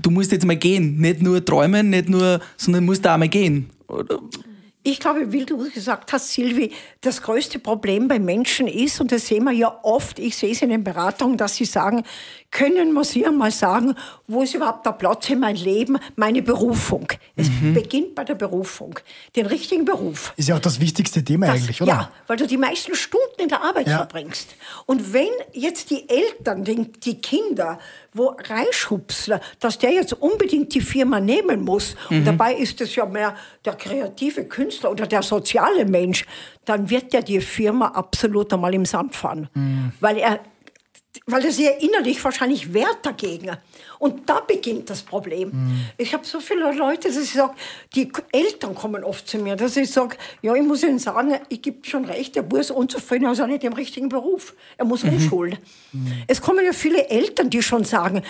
[0.00, 3.28] du musst jetzt mal gehen, nicht nur träumen, nicht nur, sondern musst da auch mal
[3.28, 3.70] gehen.
[3.88, 4.20] Oder?
[4.88, 9.26] Ich glaube, wie du gesagt hast, Silvi, das größte Problem bei Menschen ist, und das
[9.26, 12.04] sehen wir ja oft, ich sehe es in den Beratungen, dass sie sagen,
[12.56, 13.94] können wir Sie einmal sagen,
[14.26, 17.06] wo ist überhaupt der Platz in meinem Leben, meine Berufung?
[17.36, 18.98] Es beginnt bei der Berufung,
[19.36, 20.32] den richtigen Beruf.
[20.36, 21.90] Ist ja auch das wichtigste Thema Das- eigentlich, oder?
[21.92, 23.98] Ja, weil du die meisten Stunden in der Arbeit Ja.
[23.98, 24.54] verbringst.
[24.86, 27.78] Und wenn jetzt die Eltern, die, die Kinder,
[28.14, 32.16] wo reinschubsen, dass der jetzt unbedingt die Firma nehmen muss, Mhm.
[32.18, 33.34] und dabei ist es ja mehr
[33.66, 36.24] der kreative Künstler oder der soziale Mensch,
[36.64, 39.48] dann wird der die Firma absolut einmal im Sand fahren.
[39.54, 39.92] Mhm.
[40.00, 40.40] Weil er
[41.26, 43.56] weil er sich innerlich wahrscheinlich wehrt dagegen.
[43.98, 45.52] Und da beginnt das Problem.
[45.96, 47.54] Ich habe so viele Leute, dass ich sage,
[47.94, 51.62] die Eltern kommen oft zu mir, dass ich sage, ja, ich muss Ihnen sagen, ich
[51.62, 54.54] gebe schon recht, der Bub ist unzufrieden, er ist auch nicht im richtigen Beruf.
[54.76, 55.58] Er muss umschulen.
[56.26, 58.22] Es kommen ja viele Eltern, die schon sagen,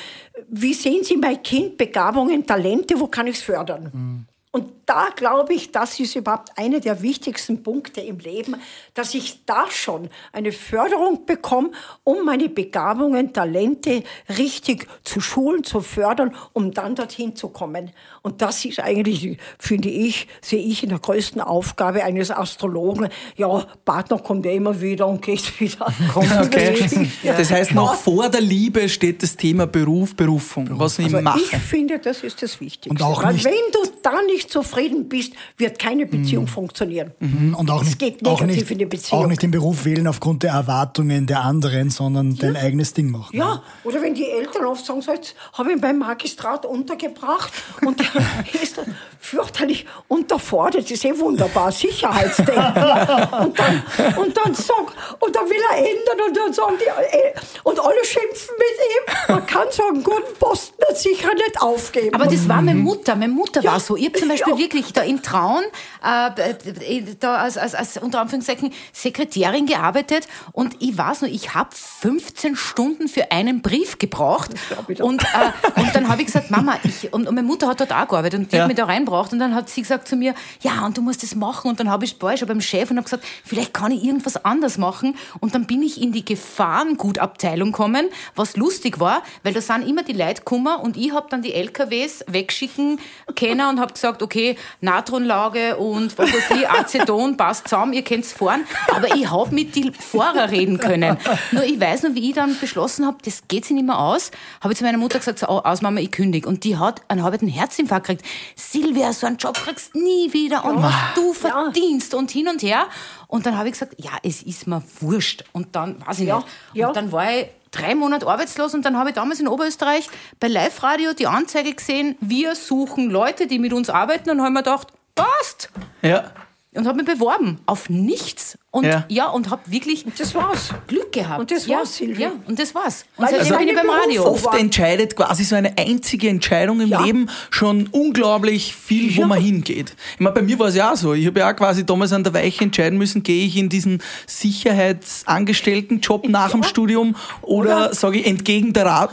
[0.49, 4.27] wie sehen Sie mein Kind, Begabungen, Talente, wo kann ich es fördern?
[4.57, 8.57] Und da glaube ich, das ist überhaupt einer der wichtigsten Punkte im Leben,
[8.95, 11.73] dass ich da schon eine Förderung bekomme,
[12.05, 14.03] um meine Begabungen, Talente
[14.39, 17.91] richtig zu schulen, zu fördern, um dann dorthin zu kommen.
[18.23, 23.09] Und das ist eigentlich, finde ich, sehe ich in der größten Aufgabe eines Astrologen.
[23.37, 25.93] Ja, Partner kommt ja immer wieder und geht wieder.
[26.47, 27.11] Okay.
[27.25, 31.41] Das heißt, noch vor der Liebe steht das Thema Beruf, Berufung, was ich Also mache.
[31.41, 32.89] ich finde, das ist das Wichtigste.
[32.91, 37.13] Und auch Weil nicht- wenn du da nicht zufrieden bist, wird keine Beziehung funktionieren.
[37.57, 39.23] Und auch Es nicht, geht auch, negativ nicht, in die Beziehung.
[39.25, 43.37] auch nicht den Beruf wählen aufgrund der Erwartungen der anderen, sondern dein eigenes Ding machen.
[43.37, 47.53] Ja, oder wenn die Eltern oft sagen, so, jetzt habe ich ihn beim Magistrat untergebracht
[47.85, 48.07] und der
[48.63, 52.63] ist dann fürchterlich unterfordert, das ist eh wunderbar, Sicherheitsdenken.
[53.43, 53.83] und, dann,
[54.17, 57.33] und dann sag, und dann will er ändern und dann sagen die, äh,
[57.65, 59.35] und alle schimpfen mit ihm.
[59.37, 62.15] Man kann so einen guten Posten sicher nicht aufgeben.
[62.15, 63.17] Aber das war meine Mutter.
[63.17, 63.97] Meine Mutter war so.
[63.97, 64.59] Ich habe zum Beispiel Ja.
[64.59, 65.63] wirklich da in Traun,
[66.03, 71.71] äh, da als, als, als unter Anführungszeichen Sekretärin gearbeitet und ich weiß noch, ich habe
[71.73, 74.51] 15 Stunden für einen Brief gebraucht.
[74.89, 75.03] ich.
[75.03, 77.93] Und, äh, und dann habe ich gesagt, Mama, ich, und, und meine Mutter hat dort
[77.93, 78.63] auch gearbeitet und die Ja.
[78.63, 81.23] hat mich da reingebracht und dann hat sie gesagt zu mir, ja, und du musst
[81.23, 81.69] das machen.
[81.71, 84.45] Und dann habe ich, ich schon beim Chef und habe gesagt, vielleicht kann ich irgendwas
[84.45, 85.17] anders machen.
[85.41, 90.03] Und dann bin ich in die Gefahrengutabteilung gekommen, was lustig war, weil da sind immer
[90.03, 92.99] die Leute gekommen und ich habe dann die LKWs wegschicken
[93.35, 98.33] können und habe gesagt, okay, Natronlauge und was weiß ich, Aceton passt zusammen, ihr könnt's
[98.33, 98.65] fahren.
[98.95, 101.17] Aber ich habe mit die Fahrer reden können.
[101.53, 104.31] Nur ich weiß noch, wie ich dann beschlossen habe, das geht sich nicht mehr aus,
[104.61, 106.49] habe ich zu meiner Mutter gesagt, so, oh, aus Mama, ich kündige.
[106.49, 108.27] Und die hat einen halben Herzinfarkt gekriegt.
[108.57, 112.63] Silvia, so einen Job kriegst du nie wieder und was du verdienst und hin und
[112.63, 112.87] her.
[113.29, 115.45] Und dann habe ich gesagt, ja, es ist mir wurscht.
[115.53, 116.49] Und dann, weiß ich Ja, nicht.
[116.75, 116.89] ja.
[116.89, 120.09] Und dann war ich drei Monate arbeitslos und dann habe ich damals in Oberösterreich
[120.41, 124.53] bei Live Radio die Anzeige gesehen, wir suchen Leute, die mit uns arbeiten und haben
[124.53, 125.71] mir gedacht, passt.
[126.03, 126.33] Ja.
[126.77, 128.57] Und habe mich beworben auf nichts.
[128.71, 129.05] Und Ja.
[129.09, 130.69] ja, und habe wirklich das war's.
[130.87, 131.41] Glück gehabt.
[131.41, 132.21] Und das ja, war's, Silvi.
[132.23, 133.07] Ja, und das war's.
[133.17, 134.27] Und seitdem das bin ich beim Radio.
[134.27, 137.03] Oft entscheidet quasi so eine einzige Entscheidung im Ja.
[137.03, 139.27] Leben schon unglaublich viel, wo Ja.
[139.29, 139.95] man hingeht.
[140.15, 141.15] Ich meine, bei mir war es ja auch so.
[141.15, 144.03] Ich habe ja auch quasi damals an der Weiche entscheiden müssen, gehe ich in diesen
[144.27, 149.13] Sicherheitsangestellten-Job nach dem Studium oder, Oder- sage ich entgegen der Rat,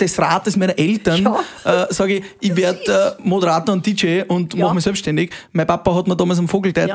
[0.00, 1.22] des Rates meiner Eltern,
[1.64, 1.82] Ja.
[1.84, 4.64] äh, sage ich, ich werde äh, Moderator und DJ und Ja.
[4.64, 5.30] mache mich selbstständig.
[5.52, 6.48] Mein Papa hat mir damals am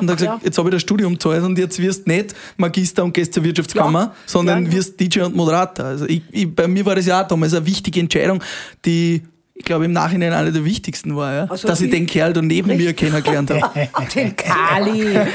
[0.07, 0.45] Vogelteiten Ja, gesagt, ja.
[0.47, 3.99] jetzt habe ich das Studium gezahlt und jetzt wirst nicht Magister und gehst zur Wirtschaftskammer,
[3.99, 4.15] Ja.
[4.25, 4.71] sondern Ja.
[4.71, 5.85] wirst DJ und Moderator.
[5.85, 8.41] Also ich, ich, bei mir war das ja auch damals eine wichtige Entscheidung,
[8.85, 9.21] die
[9.59, 11.45] ich glaube im Nachhinein eine der wichtigsten war, ja?
[11.49, 13.89] Also dass ich den Kerl da neben mir kennengelernt habe.
[14.13, 15.17] Den Kali.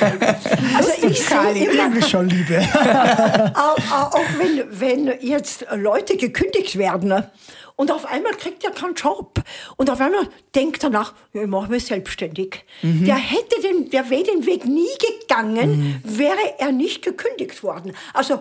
[0.76, 2.60] Also ich sehe immer, schon Liebe.
[3.54, 4.62] auch, auch auch wenn,
[5.06, 7.30] wenn jetzt Leute gekündigt werden ne,
[7.82, 9.42] und auf einmal kriegt er keinen Job
[9.76, 12.64] und auf einmal denkt er nach, ich mache mich selbstständig.
[12.80, 17.92] Der hätte den, der wäre den Weg nie gegangen, wäre er nicht gekündigt worden.
[18.14, 18.38] Also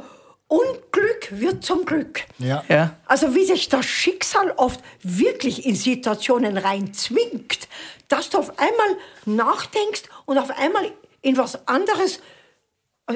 [0.47, 2.25] Unglück wird zum Glück.
[2.37, 2.63] Ja.
[2.69, 2.95] Ja.
[3.07, 7.67] Also wie sich das Schicksal oft wirklich in Situationen rein zwingt,
[8.09, 10.91] dass du auf einmal nachdenkst und auf einmal
[11.23, 12.19] in was anderes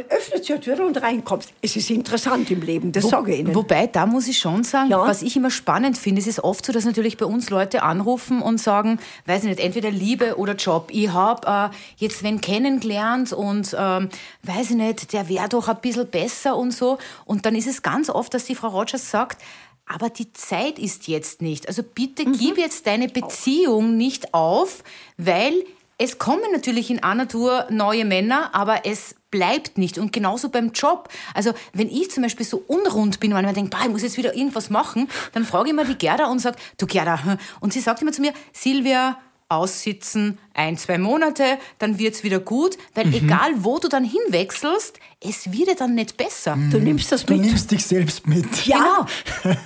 [0.10, 1.52] öffnet sich die Tür und reinkommst.
[1.62, 3.56] Es ist interessant im Leben, das sage ich Ihnen.
[3.56, 5.00] Wobei, da muss ich schon sagen, Ja.
[5.08, 8.42] was ich immer spannend finde, es ist oft so, dass natürlich bei uns Leute anrufen
[8.42, 10.90] und sagen, weiß ich nicht, entweder Liebe oder Job.
[10.92, 14.10] Ich habe äh, jetzt wen kennengelernt und ähm,
[14.44, 16.98] weiß ich nicht, der wäre doch ein bisschen besser und so.
[17.26, 19.42] Und dann ist es ganz oft, dass die Frau Rogers sagt,
[19.88, 21.68] aber die Zeit ist jetzt nicht.
[21.68, 24.84] Also bitte gib jetzt deine Beziehung nicht auf,
[25.18, 25.54] weil
[25.98, 29.98] es kommen natürlich in einer Tour neue Männer, aber es bleibt nicht.
[29.98, 31.10] Und genauso beim Job.
[31.34, 34.18] Also, wenn ich zum Beispiel so unrund bin, weil ich mir denke, ich muss jetzt
[34.18, 37.80] wieder irgendwas machen, dann frage ich immer die Gerda und sage, du Gerda, und sie
[37.80, 41.44] sagt immer zu mir, Silvia, aussitzen, ein, zwei Monate,
[41.80, 46.18] dann wird's wieder gut, weil egal wo du dann hinwechselst, es wird dir dann nicht
[46.18, 46.58] besser.
[46.72, 47.46] du nimmst das Du mit.
[47.46, 48.66] nimmst dich selbst mit.
[48.66, 49.06] Ja,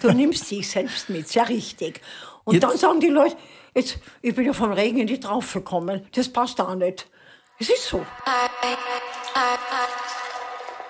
[0.01, 2.01] du nimmst dich selbst mit, sehr richtig.
[2.43, 3.35] Und Jetzt- dann sagen die Leute,
[3.75, 7.08] jetzt, ich bin ja vom Regen in die Traufe gekommen, das passt auch nicht.
[7.60, 8.05] Es ist so.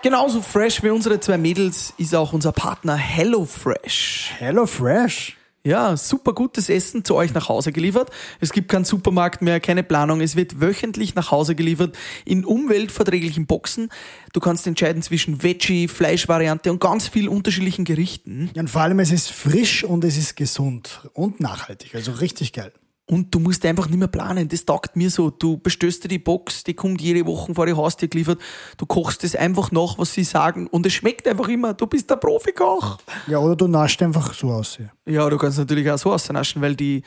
[0.02, 4.34] Genauso fresh wie unsere zwei Mädels ist auch unser Partner HelloFresh.
[4.38, 5.39] Hello Fresh.
[5.66, 8.12] Ja, super gutes Essen zu euch nach Hause geliefert.
[8.40, 10.22] Es gibt keinen Supermarkt mehr, keine Planung.
[10.22, 13.90] Es wird wöchentlich nach Hause geliefert in umweltverträglichen Boxen.
[14.32, 18.50] Du kannst entscheiden zwischen Veggie, Fleischvariante und ganz viel unterschiedlichen Gerichten.
[18.54, 21.94] Ja, und vor allem, es ist frisch und es ist gesund und nachhaltig.
[21.94, 22.72] Also richtig geil.
[23.10, 24.48] Und du musst einfach nicht mehr planen.
[24.48, 25.32] Das taugt mir so.
[25.32, 28.40] Du bestößt dir die Box, die kommt jede Woche vor die Haustür geliefert.
[28.78, 30.68] Du kochst es einfach nach, was sie sagen.
[30.68, 31.74] Und es schmeckt einfach immer.
[31.74, 33.00] Du bist der Profikoch.
[33.26, 34.78] Ja, oder du nascht einfach so aus.
[35.08, 35.28] Ja.
[35.28, 37.02] Du kannst natürlich auch so ausnaschen, weil die,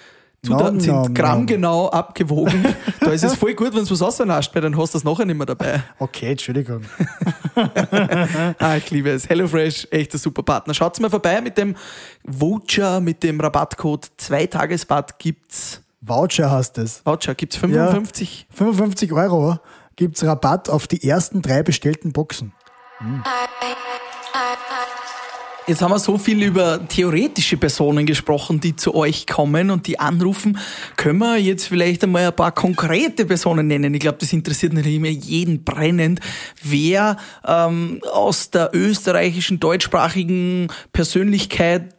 [0.45, 2.67] Zutaten Nom, sind nom, grammgenau abgewogen.
[2.99, 5.25] da ist es voll gut, wenn du was rausnascht, weil dann hast du das nachher
[5.25, 5.85] nicht mehr dabei.
[5.99, 6.83] Okay, Entschuldigung.
[8.59, 9.29] Ah, ich liebe es.
[9.29, 10.73] HelloFresh, echt ein super Partner.
[10.73, 11.77] Schaut mal vorbei mit dem
[12.25, 17.01] Voucher, mit dem Rabattcode Zweitagesbad gibt's Voucher hast es.
[17.05, 18.47] Voucher, gibt's 55.
[18.51, 19.59] 55 Euro
[19.95, 22.53] gibt's Rabatt auf die ersten drei bestellten Boxen.
[25.69, 30.01] Jetzt haben wir so viel über theoretische Personen gesprochen, die zu euch kommen und die
[30.01, 30.59] anrufen.
[30.97, 33.95] Können wir jetzt vielleicht einmal ein paar konkrete Personen nennen?
[33.95, 36.21] Ich glaube, das interessiert natürlich immer jeden brennend.
[36.62, 41.95] Wer ähm, aus der österreichischen deutschsprachigen Persönlichkeit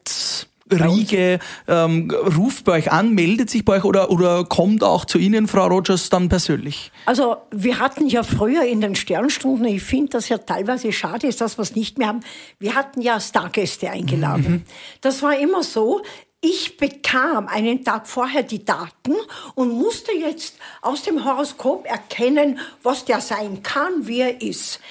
[0.73, 5.17] Riege ähm, ruft bei euch an, meldet sich bei euch oder, oder kommt auch zu
[5.17, 6.91] Ihnen, Frau Rogers, dann persönlich?
[7.05, 11.41] Also wir hatten ja früher in den Sternstunden, ich finde das ja teilweise schade ist,
[11.41, 12.21] dass wir es nicht mehr haben,
[12.59, 14.65] wir hatten ja Stargäste eingeladen.
[15.01, 16.01] Das war immer so,
[16.45, 19.15] ich bekam einen Tag vorher die Daten
[19.55, 24.81] und musste jetzt aus dem Horoskop erkennen, was der sein kann, wie er ist.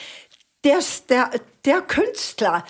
[0.64, 0.78] Der,
[1.10, 1.30] der,
[1.66, 2.64] der Künstler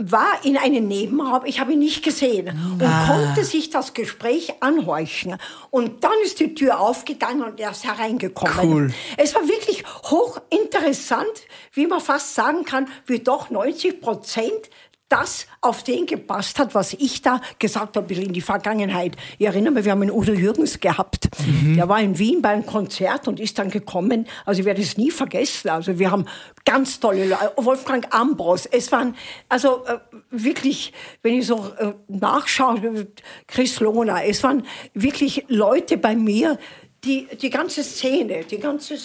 [0.00, 5.36] war in einem Nebenraum, ich habe ihn nicht gesehen und konnte sich das Gespräch anhorchen.
[5.70, 8.72] Und dann ist die Tür aufgegangen und er ist hereingekommen.
[8.72, 8.94] Cool.
[9.16, 14.70] Es war wirklich hochinteressant, wie man fast sagen kann, wie doch 90 Prozent
[15.10, 19.16] das auf den gepasst hat, was ich da gesagt habe, in die Vergangenheit.
[19.38, 21.28] Ich erinnere mich, wir haben einen Udo Jürgens gehabt.
[21.76, 24.26] Der war in Wien bei einem Konzert und ist dann gekommen.
[24.46, 25.68] Also ich werde es nie vergessen.
[25.68, 26.26] Also wir haben
[26.64, 27.52] ganz tolle Leute.
[27.56, 28.66] Wolfgang Ambros.
[28.66, 29.16] Es waren,
[29.48, 29.98] also äh,
[30.30, 30.92] wirklich,
[31.22, 33.08] wenn ich so äh, nachschaue,
[33.48, 34.24] Chris Lohner.
[34.24, 36.56] Es waren wirklich Leute bei mir,
[37.04, 38.96] die, die ganze Szene, die ganze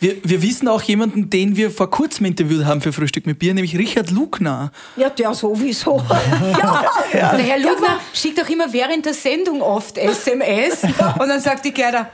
[0.00, 3.52] Wir, wir wissen auch jemanden, den wir vor kurzem interviewt haben für Frühstück mit Bier,
[3.52, 4.72] nämlich Richard Lugner.
[4.96, 5.98] Ja, der sowieso.
[7.12, 7.36] ja.
[7.36, 10.84] Der Herr Lugner schickt auch immer während der Sendung oft SMS
[11.18, 12.08] und dann sagt die Gerda,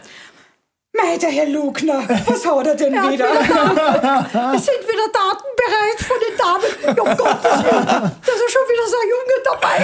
[0.96, 3.26] Mei, der Herr Lugner, was hat er denn Er wieder?
[3.28, 6.64] wieder es sind wieder Daten bereit von den Damen.
[6.96, 9.76] Ja, um Gottes Willen, da ist schon wieder so ein Junge dabei.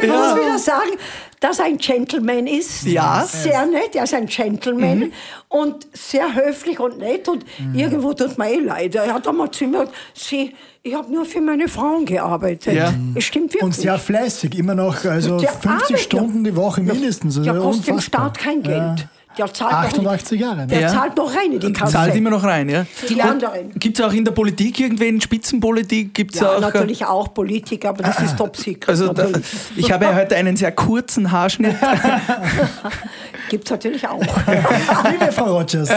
[0.00, 0.92] ich muss wieder sagen,
[1.40, 2.84] dass er ein Gentleman ist.
[2.84, 3.24] Ja.
[3.26, 5.12] Sehr nett, er ist ein Gentleman
[5.48, 7.44] und sehr höflich und nett und
[7.74, 8.94] irgendwo tut mir eh leid.
[8.94, 12.74] Er hat einmal zu mir gesagt, sie, ich habe nur für meine Frauen gearbeitet.
[12.74, 12.92] Ja.
[13.14, 13.62] Es stimmt wirklich.
[13.62, 17.38] Und sehr fleißig, immer noch also Der 50 arbeitet Stunden die Woche mindestens.
[17.38, 18.00] Also Der kostet dem.
[18.00, 19.06] Staat kein Geld.
[19.38, 19.78] Der zahlt noch
[20.12, 20.66] 88 Jahre.
[20.66, 20.82] Der Ne?
[20.82, 20.88] Ja.
[20.88, 21.92] zahlt noch rein in die Kasse.
[21.92, 22.86] Zahlt immer noch rein, ja?
[23.08, 23.70] Die anderen.
[23.78, 26.14] Gibt es auch in der Politik irgendwen, Spitzenpolitik?
[26.14, 28.88] Gibt's Ja, auch, äh, natürlich auch Politiker, aber das ist top secret.
[28.88, 29.28] Also da,
[29.76, 31.76] ich habe ja heute einen sehr kurzen Haarschnitt.
[33.48, 34.20] Gibt's natürlich auch.
[35.10, 35.88] Liebe Frau Rogers,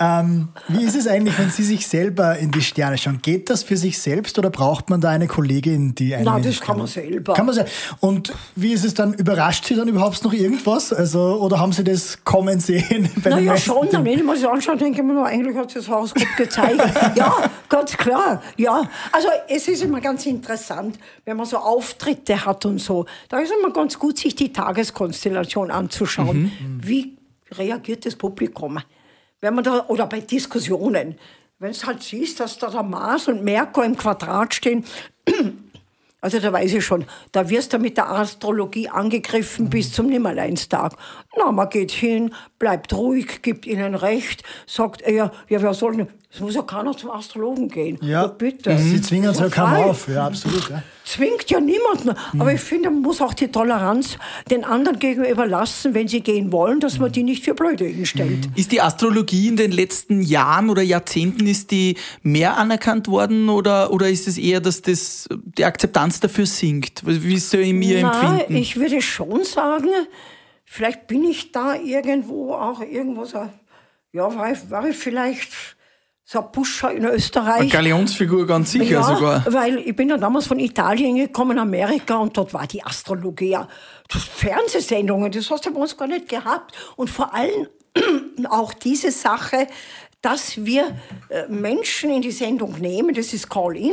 [0.00, 3.20] ähm, wie ist es eigentlich, wenn Sie sich selber in die Sterne schauen?
[3.22, 6.60] Geht das für sich selbst oder braucht man da eine Kollegin, die einen Nein, das
[6.60, 7.34] kann man selber.
[7.34, 7.70] Kann man selber.
[8.00, 9.14] Und wie ist es dann?
[9.14, 10.92] Überrascht Sie dann überhaupt noch irgendwas?
[10.92, 13.10] Also, oder haben Sie das kommen sehen?
[13.22, 13.88] Bei Naja, schon.
[13.90, 16.80] Dann, wenn ich mir das anschaue, denke ich mir nur, eigentlich hat das Horoskop gezeigt.
[17.16, 18.42] ja, ganz klar.
[18.56, 23.06] Ja, also es ist immer ganz interessant, wenn man so Auftritte hat und so.
[23.28, 26.52] Da ist immer ganz gut, sich die Tageskonstellation anzuschauen.
[26.86, 27.16] Wie
[27.52, 28.78] reagiert das Publikum?
[29.40, 31.16] Wenn man da, oder bei Diskussionen.
[31.58, 34.84] Wenn es halt siehst, dass da der Mars und Merkur im Quadrat stehen,
[36.20, 40.94] also da weiß ich schon, da wirst du mit der Astrologie angegriffen bis zum Nimmerleinstag.
[41.36, 46.08] Na, man geht hin, bleibt ruhig, gibt ihnen recht, sagt er, ja, wer soll denn,
[46.34, 47.96] es muss ja keiner zum Astrologen gehen.
[48.02, 48.76] Ja, bitte.
[48.76, 50.08] Sie zwingen es ja kaum auf.
[50.08, 50.68] Ja, absolut.
[50.68, 50.82] Ja.
[51.04, 52.10] Zwingt ja niemanden.
[52.40, 54.18] Aber ich finde, man muss auch die Toleranz
[54.50, 58.48] den anderen gegenüber überlassen, wenn sie gehen wollen, dass man die nicht für blöde hinstellt.
[58.56, 63.92] Ist die Astrologie in den letzten Jahren oder Jahrzehnten ist die mehr anerkannt worden oder,
[63.92, 67.02] oder ist es eher, dass das, die Akzeptanz dafür sinkt?
[67.06, 68.56] Wie ist so in mir Nein, empfinden?
[68.56, 69.88] ich würde schon sagen,
[70.64, 73.48] vielleicht bin ich da irgendwo auch irgendwo so,
[74.12, 75.52] ja, war ich, war ich vielleicht
[76.26, 77.70] so ein Pusher in Eine Österreich.
[77.70, 79.44] Galionsfigur ganz sicher ja, sogar.
[79.52, 83.58] weil ich bin ja damals von Italien gekommen, Amerika, und dort war die Astrologie,
[84.08, 86.74] Fernsehsendungen, das hast du bei uns gar nicht gehabt.
[86.96, 87.68] Und vor allem
[88.50, 89.66] auch diese Sache,
[90.22, 90.96] dass wir
[91.28, 93.92] äh, Menschen in die Sendung nehmen, das ist Call-In,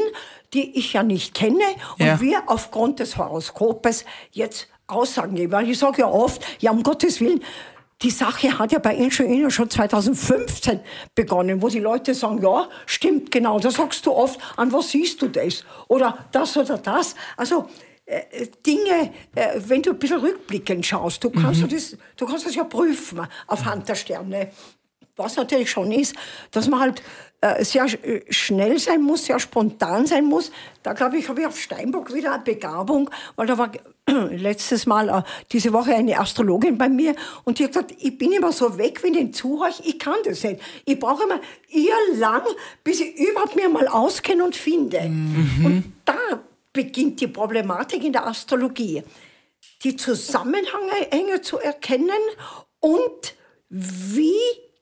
[0.54, 1.60] die ich ja nicht kenne,
[2.00, 2.22] und Ja.
[2.22, 5.52] wir aufgrund des Horoskopes jetzt Aussagen geben.
[5.52, 7.42] Weil ich sage ja oft, ja, um Gottes Willen,
[8.02, 9.12] die Sache hat ja bei Ihnen
[9.52, 10.80] schon 2015
[11.14, 15.22] begonnen, wo die Leute sagen, ja, stimmt, genau, da sagst du oft, an was siehst
[15.22, 15.64] du das?
[15.88, 17.16] Oder das oder das.
[17.38, 17.70] Also
[18.08, 22.56] äh, Dinge, äh, wenn du ein bisschen rückblickend schaust, du kannst, das, du kannst das
[22.56, 24.52] ja prüfen auf Hand der Sterne.
[25.18, 26.16] Was natürlich schon ist,
[26.52, 27.04] dass man halt
[27.42, 30.52] äh, sehr sch- schnell sein muss, sehr spontan sein muss.
[30.84, 33.70] Da glaube ich, habe ich auf Steinbock wieder eine Begabung, weil da war
[34.32, 35.22] letztes Mal, äh,
[35.52, 39.04] diese Woche eine Astrologin bei mir und die hat gesagt, ich bin immer so weg,
[39.04, 40.62] wenn ich den zuhöre, ich kann das nicht.
[40.86, 42.44] Ich brauche immer ihr lang,
[42.84, 45.02] bis ich überhaupt mir mal auskenne und finde.
[45.02, 45.66] Mhm.
[45.66, 46.44] Und da
[46.74, 49.04] beginnt die Problematik in der Astrologie.
[49.84, 52.10] Die Zusammenhänge zu erkennen
[52.80, 53.36] und
[53.70, 54.36] wie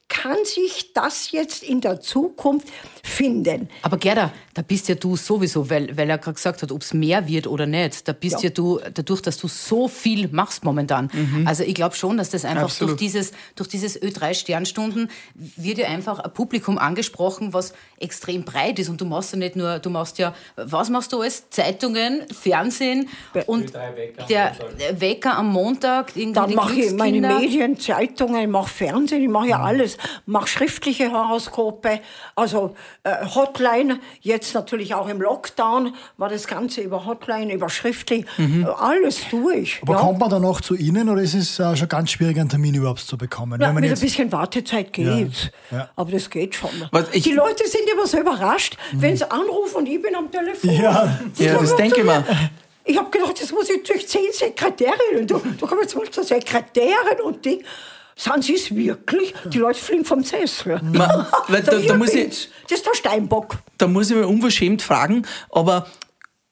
[0.09, 2.67] kann sich das jetzt in der Zukunft
[3.03, 3.69] finden?
[3.83, 6.93] Aber Gerda, da bist ja du sowieso, weil, weil er gerade gesagt hat, ob es
[6.93, 8.49] mehr wird oder nicht, da bist ja.
[8.49, 8.49] Ja.
[8.49, 11.09] du, dadurch, dass du so viel machst momentan.
[11.45, 12.91] Also ich glaube schon, dass das einfach Absolut.
[12.91, 18.79] durch dieses, durch dieses Ö3 Sternstunden wird ja einfach ein Publikum angesprochen, was extrem breit
[18.79, 18.89] ist.
[18.89, 21.49] Und du machst ja nicht nur, du machst ja, was machst du alles?
[21.51, 23.09] Zeitungen, Fernsehen
[23.45, 23.73] und
[24.29, 24.55] der
[24.99, 27.39] Wecker am Montag, Dann mache ich meine Glückskinder.
[27.39, 29.98] Medien, Zeitungen, ich mache Fernsehen, ich mache ja alles.
[30.25, 31.99] Mache schriftliche Horoskope,
[32.35, 38.25] also äh, Hotline, jetzt natürlich auch im Lockdown war das Ganze über Hotline, über schriftlich,
[38.37, 39.79] äh, alles durch.
[39.81, 39.99] Aber ja.
[39.99, 42.75] kommt man dann auch zu Ihnen oder ist es äh, schon ganz schwierig, einen Termin
[42.75, 43.59] überhaupt zu bekommen?
[43.61, 45.51] Ja, Wenn man mit jetzt, ein bisschen Wartezeit geht.
[45.71, 45.89] Ja.
[45.95, 46.69] Aber das geht schon.
[46.91, 50.31] Was ich- die Leute sind immer so überrascht, wenn sie anrufen und ich bin am
[50.31, 50.69] Telefon.
[50.71, 51.19] Ja.
[51.37, 52.23] Ja, das denke ich mir.
[52.85, 55.27] Ich habe gedacht, das muss ich durch zehn Sekretärinnen.
[55.27, 57.63] Du, du kommst jetzt mal zur Sekretärin und Ding.
[58.21, 59.33] Sind sie es wirklich?
[59.45, 60.81] Die Leute fliegen vom Sessel.
[60.93, 62.49] Ma- weil da- da ja, muss ich-.
[62.67, 63.55] Das ist der Steinbock.
[63.77, 65.87] da muss ich mal unverschämt fragen, aber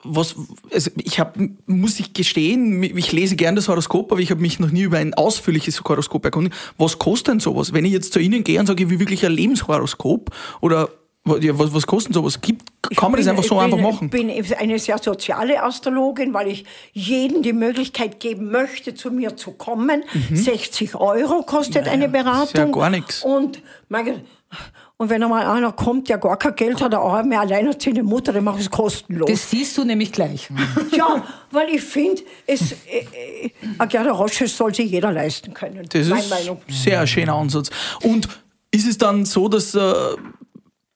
[0.04, 0.36] was,
[0.72, 4.60] also ich habe, muss ich gestehen, ich lese gern das Horoskop, aber ich habe mich
[4.60, 6.56] noch nie über ein ausführliches Horoskop erkundigt.
[6.78, 7.74] Was kostet denn sowas?
[7.74, 10.30] Wenn ich jetzt zu Ihnen gehe und sage, ich will wirklich ein Lebenshoroskop
[10.62, 10.90] oder
[11.28, 12.40] was, was kostet sowas?
[12.42, 12.64] Gibt,
[12.96, 14.06] kann man das bin- einfach so ich einfach bin, machen?
[14.14, 19.36] Ich bin eine sehr soziale Astrologin, weil ich jedem die Möglichkeit geben möchte, zu mir
[19.36, 20.04] zu kommen.
[20.34, 22.40] 60 Euro kostet eine Beratung.
[22.40, 22.46] Mhm.
[22.46, 23.24] ist ja gar nix.
[23.24, 24.22] Und, mein
[25.00, 28.44] und wenn einmal einer kommt, der gar kein Geld hat, eine arme, alleinerziehende Mutter, dann
[28.46, 29.30] mache ich es kostenlos.
[29.30, 30.50] Das siehst du nämlich gleich.
[30.98, 32.76] ja, weil ich finde, es, äh,
[33.46, 35.86] äh, eine Gerda Roche soll sich jeder leisten können.
[35.92, 36.62] Das Meine ist Meinung.
[36.68, 37.70] sehr ein schöner Ansatz.
[38.02, 38.28] Und
[38.72, 39.82] ist es dann so, dass äh,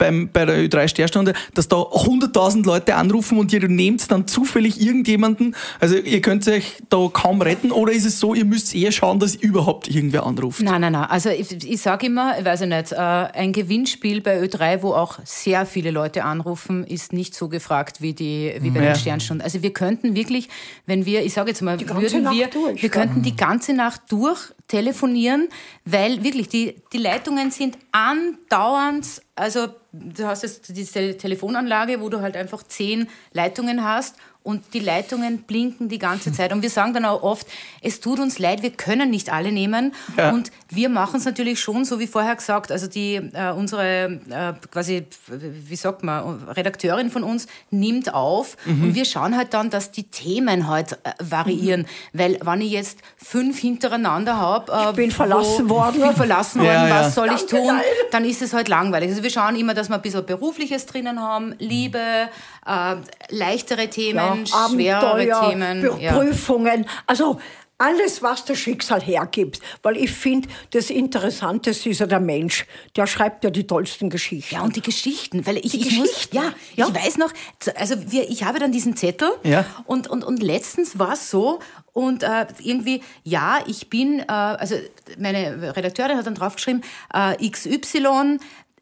[0.02, 5.56] beim, bei der Ö3-Sternstunde, dass da 100.000 Leute anrufen und ihr nehmt dann zufällig irgendjemanden,
[5.80, 9.20] also ihr könnt euch da kaum retten, oder ist es so, ihr müsst eher schauen,
[9.20, 10.60] dass überhaupt irgendwer anruft?
[10.64, 11.06] Nein, nein, nein.
[11.08, 14.94] Also ich, ich sage immer, ich weiß ich nicht, äh, ein Gewinnspiel bei Ö3, wo
[14.94, 18.94] auch sehr viele Leute anrufen, ist nicht so gefragt wie, die, wie bei Ja.
[18.94, 19.44] den Sternstunden.
[19.44, 20.50] Also wir könnten wirklich,
[20.88, 24.40] wenn wir, ich sage jetzt mal, würden wir, durch, wir könnten die ganze Nacht durch
[24.68, 25.50] telefonieren,
[25.86, 32.22] weil wirklich die, die Leitungen sind andauernd, also du hast jetzt diese Telefonanlage, wo du
[32.22, 36.52] halt einfach zehn Leitungen hast und die Leitungen blinken die ganze Zeit.
[36.52, 37.46] Und wir sagen dann auch oft,
[37.82, 39.94] es tut uns leid, wir können nicht alle nehmen.
[40.18, 40.32] Ja.
[40.32, 44.54] Und wir machen es natürlich schon, so wie vorher gesagt, also die, äh, unsere, äh,
[44.72, 48.84] quasi, wie sagt man, Redakteurin von uns nimmt auf Mhm.
[48.86, 51.86] und wir schauen halt dann, dass die Themen halt äh, variieren.
[52.14, 55.96] Weil wenn ich jetzt fünf hintereinander habe, äh, Ich bin verlassen wo, worden.
[56.00, 57.00] Ich bin verlassen worden, Ja, ja.
[57.02, 57.68] was soll ich Danke, tun?
[57.68, 57.82] nein.
[58.12, 59.10] Dann ist es halt langweilig.
[59.10, 62.96] Also wir schauen immer, dass wir ein bisschen Berufliches drinnen haben, Liebe, äh,
[63.30, 66.02] leichtere Themen, schwerere Abenteuer, Themen.
[66.02, 66.14] Ja.
[66.14, 67.40] Prüfungen, also
[67.78, 69.60] alles, was das Schicksal hergibt.
[69.82, 72.68] Weil ich finde, das Interessanteste ist ja der Mensch.
[72.96, 74.54] Der schreibt ja die tollsten Geschichten.
[74.54, 76.88] Ja, und die Geschichten, weil ich, Die ich muss, Geschichten, ja, ja.
[76.88, 77.32] ich weiß noch,
[77.76, 79.66] also wir, ich habe dann diesen Zettel Ja.
[79.86, 81.60] und, und, und letztens war es so
[81.94, 84.76] und äh, irgendwie, ja, ich bin, äh, also
[85.18, 88.38] meine Redakteurin hat dann draufgeschrieben, äh, XY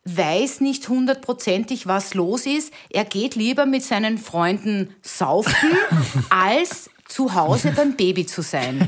[0.05, 2.73] weiß nicht hundertprozentig, was los ist.
[2.89, 5.71] Er geht lieber mit seinen Freunden saufen,
[6.29, 8.87] als zu Hause beim Baby zu sein.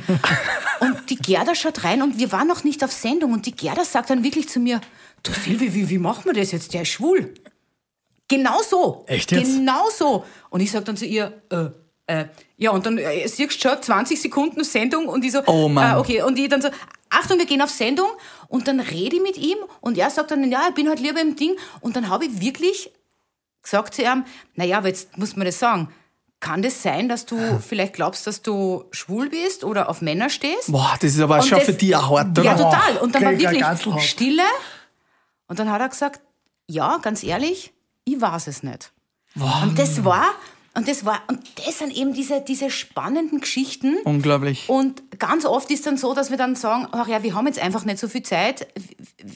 [0.79, 3.83] Und die Gerda schaut rein und wir waren noch nicht auf Sendung und die Gerda
[3.83, 4.79] sagt dann wirklich zu mir,
[5.23, 6.73] du Silvi, wie, wie machen wir das jetzt?
[6.73, 7.33] Der ist schwul.
[8.27, 9.03] Genau so.
[9.07, 9.57] Echt jetzt?
[9.57, 10.23] Genau so.
[10.49, 11.65] Und ich sag dann zu ihr, äh,
[12.07, 12.25] äh,
[12.57, 15.95] ja, und dann äh, siehst du schon 20 Sekunden Sendung und ich so, Oh Mann.
[15.95, 16.69] Äh, okay, und ich dann so,
[17.11, 18.09] Achtung, wir gehen auf Sendung
[18.47, 21.21] und dann rede ich mit ihm und er sagt dann, ja, ich bin halt lieber
[21.21, 22.91] im Ding und dann habe ich wirklich
[23.61, 25.93] gesagt zu ihm, naja, aber jetzt muss man das sagen,
[26.39, 30.71] kann das sein, dass du vielleicht glaubst, dass du schwul bist oder auf Männer stehst?
[30.71, 32.43] Boah, das ist aber Und schon das- für dich auch hart, oder?
[32.43, 32.97] Ja, total.
[33.01, 33.63] Und dann war wirklich.
[34.09, 34.41] Stille.
[35.47, 36.21] Und dann hat er gesagt,
[36.67, 37.73] ja, ganz ehrlich,
[38.05, 38.91] ich weiß es nicht.
[39.35, 40.31] Und das war,
[40.73, 43.97] und das war, und das sind eben diese, diese spannenden Geschichten.
[44.05, 44.69] Unglaublich.
[44.69, 47.59] Und ganz oft ist dann so, dass wir dann sagen, ach ja, wir haben jetzt
[47.59, 48.67] einfach nicht so viel Zeit,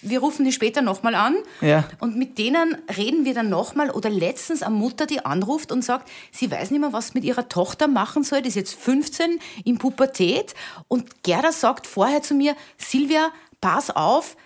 [0.01, 1.35] wir rufen die später nochmal an.
[1.59, 1.83] Ja.
[1.99, 3.91] Und mit denen reden wir dann nochmal.
[3.91, 7.49] Oder letztens eine Mutter, die anruft und sagt, sie weiß nicht mehr, was mit ihrer
[7.49, 10.55] Tochter machen soll, die ist jetzt 15 in Pubertät.
[10.87, 14.37] Und Gerda sagt vorher zu mir, Silvia, pass auf,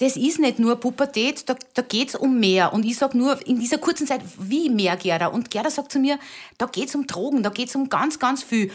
[0.00, 2.72] das ist nicht nur Pubertät, da, da geht's um mehr.
[2.72, 5.26] Und ich sag nur, in dieser kurzen Zeit, wie mehr, Gerda?
[5.26, 6.18] Und Gerda sagt zu mir,
[6.56, 8.70] da geht's um Drogen, da geht's um ganz, ganz viel.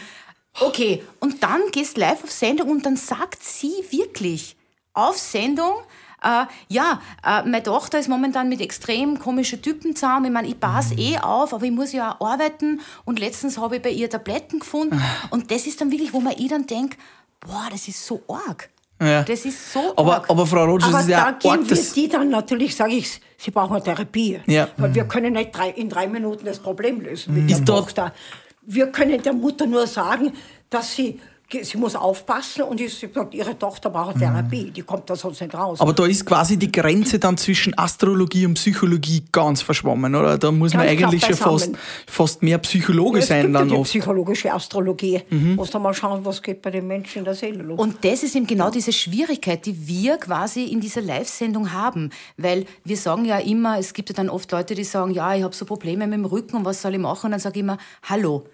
[0.60, 4.56] Okay, und dann gehst live auf Sendung und dann sagt sie wirklich
[4.92, 5.74] auf Sendung,
[6.22, 10.26] äh, ja, äh, meine Tochter ist momentan mit extrem komischen Typen zusammen.
[10.26, 12.80] Ich meine, ich passe eh auf, aber ich muss ja auch arbeiten.
[13.04, 15.02] Und letztens habe ich bei ihr Tabletten gefunden.
[15.30, 16.98] Und das ist dann wirklich, wo man ich dann denkt,
[17.40, 18.70] boah, das ist so arg.
[19.00, 19.22] Ja.
[19.24, 20.30] Das ist so Aber, arg.
[20.30, 23.20] aber Frau Rogers, Aber ist da ja gehen arg, wir die dann natürlich, sage ich,
[23.36, 24.40] sie brauchen eine Therapie.
[24.46, 24.68] Ja.
[24.78, 28.14] Weil wir können nicht drei, in drei Minuten das Problem lösen mit Ist der Tochter.
[28.62, 30.32] Wir können der Mutter nur sagen,
[30.70, 31.20] dass sie,
[31.62, 34.70] sie muss aufpassen und sie sagt, ihre Tochter braucht eine Therapie.
[34.70, 35.80] Die kommt da sonst nicht raus.
[35.80, 40.38] aber da ist quasi die Grenze dann zwischen Astrologie und Psychologie ganz verschwommen, oder?
[40.38, 41.70] Da muss man Ganz eigentlich schon fast,
[42.06, 43.90] fast mehr Psychologe es sein gibt ja dann die oft.
[43.90, 45.22] psychologische Astrologie.
[45.30, 47.78] Muss da mal schauen, was geht bei den Menschen in der Seele los.
[47.78, 52.10] Und das ist eben genau diese Schwierigkeit, die wir quasi in dieser Live-Sendung haben.
[52.36, 55.42] Weil wir sagen ja immer, es gibt ja dann oft Leute, die sagen, ja, ich
[55.42, 57.26] habe so Probleme mit dem Rücken und was soll ich machen?
[57.26, 58.46] Und dann sage ich immer, hallo,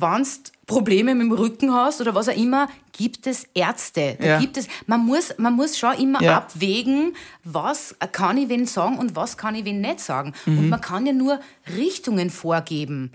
[0.00, 0.28] wenn du
[0.66, 4.16] Probleme mit dem Rücken hast oder was auch immer, gibt es Ärzte.
[4.20, 4.38] Da Ja.
[4.40, 6.38] gibt es, man, muss, man muss schon immer Ja.
[6.38, 10.32] abwägen, was kann ich wen sagen und was kann ich wen nicht sagen.
[10.44, 10.58] Mhm.
[10.58, 11.38] Und man kann ja nur
[11.76, 13.12] Richtungen vorgeben.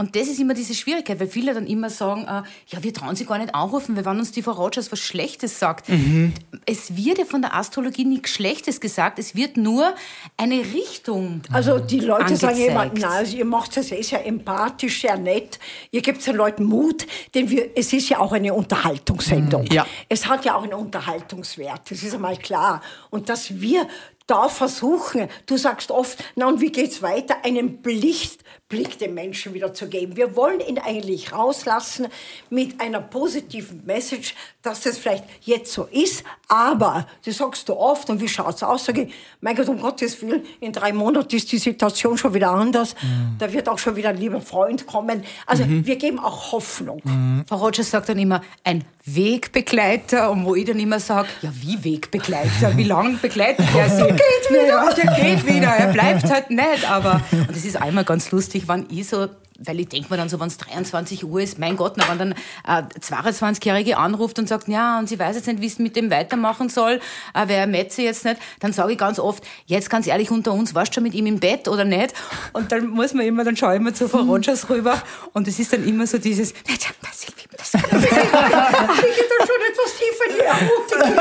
[0.00, 3.16] Und das ist immer diese Schwierigkeit, weil viele dann immer sagen, äh, ja, wir trauen
[3.16, 5.90] sie gar nicht anrufen, weil wenn uns die Frau Rogers was Schlechtes sagt.
[5.90, 6.32] Mhm.
[6.64, 9.94] Es wird ja von der Astrologie nichts Schlechtes gesagt, es wird nur
[10.38, 11.42] eine Richtung.
[11.52, 13.10] Also die Leute sagen immer, angezeigt.
[13.10, 15.58] na, also ihr macht es eh sehr empathisch, sehr nett.
[15.90, 19.66] Ihr gebt den Leuten Mut, denn wir, es ist ja auch eine Unterhaltungssendung.
[19.66, 19.86] Ja.
[20.08, 22.80] Es hat ja auch einen Unterhaltungswert, das ist einmal klar.
[23.10, 23.86] Und dass wir
[24.30, 28.38] da versuchen, du sagst oft, na und wie geht's weiter, einen Blick,
[28.70, 30.16] Blick dem Menschen wieder zu geben.
[30.16, 32.06] Wir wollen ihn eigentlich rauslassen
[32.50, 38.08] mit einer positiven Message, dass das vielleicht jetzt so ist, aber, das sagst du oft,
[38.10, 38.84] und wie schaut's aus?
[38.84, 42.50] Sag ich, mein Gott, um Gottes Willen, in drei Monaten ist die Situation schon wieder
[42.50, 42.94] anders.
[43.38, 45.24] Da wird auch schon wieder ein lieber Freund kommen.
[45.46, 47.02] Also, wir geben auch Hoffnung.
[47.48, 51.82] Frau Rogers sagt dann immer, ein Wegbegleiter, und wo ich dann immer sage, ja, wie
[51.82, 52.76] Wegbegleiter?
[52.76, 54.02] Wie lange begleitet er sie?
[54.02, 54.66] geht wieder.
[54.66, 56.88] Ja, der geht wieder, er bleibt halt nicht.
[56.88, 59.28] Aber, und das ist einmal ganz lustig, wenn ich so,
[59.62, 62.18] weil ich denke mir dann so, wenn es 23 Uhr ist, mein Gott, na, wenn
[62.18, 62.34] dann
[62.66, 66.10] äh, 22-Jährige anruft und sagt, ja, und sie weiß jetzt nicht, wie es mit dem
[66.10, 67.00] weitermachen soll,
[67.34, 70.74] äh, wer Metze jetzt nicht, dann sage ich ganz oft, jetzt ganz ehrlich unter uns,
[70.74, 72.14] warst du schon mit ihm im Bett oder nicht?
[72.54, 75.00] Und dann muss man immer, dann schaue ich immer zu Frau Rogers rüber
[75.34, 78.08] und es ist dann immer so dieses, das Ich gehe
[79.28, 81.14] da schon etwas tiefer in die Ermutigung.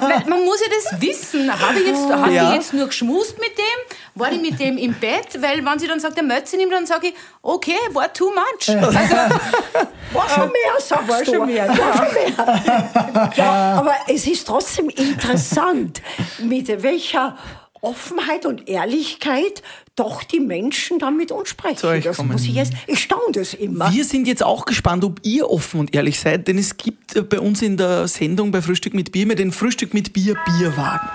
[0.00, 1.52] Dann, man muss ja das wissen.
[1.52, 2.48] Habe ich jetzt, hab Ja.
[2.50, 4.11] ich jetzt nur geschmust mit dem?
[4.14, 5.40] War ich mit dem im Bett?
[5.40, 8.68] Weil wenn sie dann sagt, der Mötze nimmt, dann sage ich, okay, war too much.
[8.68, 8.92] Also,
[10.12, 11.34] War schon mehr, sagst War du.
[11.34, 13.32] schon mehr, War schon mehr.
[13.36, 16.02] Ja, aber es ist trotzdem interessant,
[16.38, 17.38] mit welcher
[17.80, 19.62] Offenheit und Ehrlichkeit
[19.96, 21.76] doch die Menschen dann mit uns sprechen.
[21.76, 22.32] Zu euch das kommen.
[22.32, 23.92] muss ich jetzt, ich staune das immer.
[23.92, 27.22] Wir sind jetzt auch gespannt, ob ihr offen und ehrlich seid, denn es gibt äh,
[27.22, 31.08] bei uns in der Sendung bei Frühstück mit Bier immer den Frühstück mit Bier Bierwagen.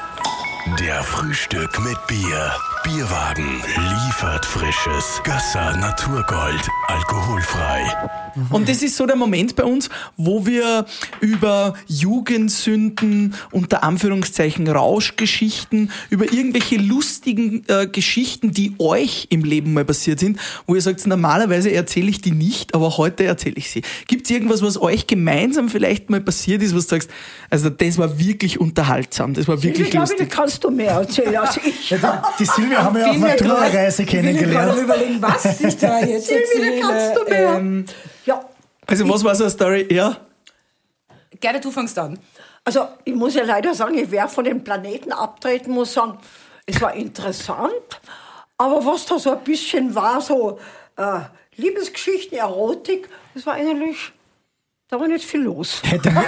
[0.79, 2.51] Der Frühstück mit Bier.
[2.83, 3.61] Bierwagen
[4.05, 6.67] liefert frisches Gösser Naturgold.
[6.87, 7.85] Alkoholfrei.
[8.51, 10.85] Und das ist so der Moment bei uns, wo wir
[11.21, 19.85] über Jugendsünden, unter Anführungszeichen Rauschgeschichten, über irgendwelche lustigen äh, Geschichten, die euch im Leben mal
[19.85, 23.81] passiert sind, wo ihr sagt, normalerweise erzähle ich die nicht, aber heute erzähle ich sie.
[24.07, 27.09] Gibt es irgendwas, was euch gemeinsam vielleicht mal passiert ist, was du sagst,
[27.49, 30.29] also das war wirklich unterhaltsam, das war wirklich ich glaube, da lustig.
[30.29, 31.89] kannst du mehr erzählen als ich.
[31.89, 34.81] Ja, die, die Silvia haben wir auf Matura-Reise kennengelernt.
[34.81, 37.53] überlegen, was ich da jetzt Silvia, da kannst du mehr.
[37.57, 37.85] Ähm,
[38.25, 38.41] ja,
[38.85, 39.87] Also was war so eine Story?
[39.91, 40.17] Ja?
[41.39, 42.17] gerne, du fängst an.
[42.63, 46.17] Also ich muss ja leider sagen, ich werde von den Planeten abtreten, muss sagen,
[46.65, 47.71] es war interessant,
[48.57, 50.59] aber was da so ein bisschen war, so
[50.97, 51.19] äh,
[51.55, 54.11] Liebesgeschichten, Erotik, das war eigentlich,
[54.89, 55.81] da war nicht viel los.
[55.85, 56.23] Hätte mir,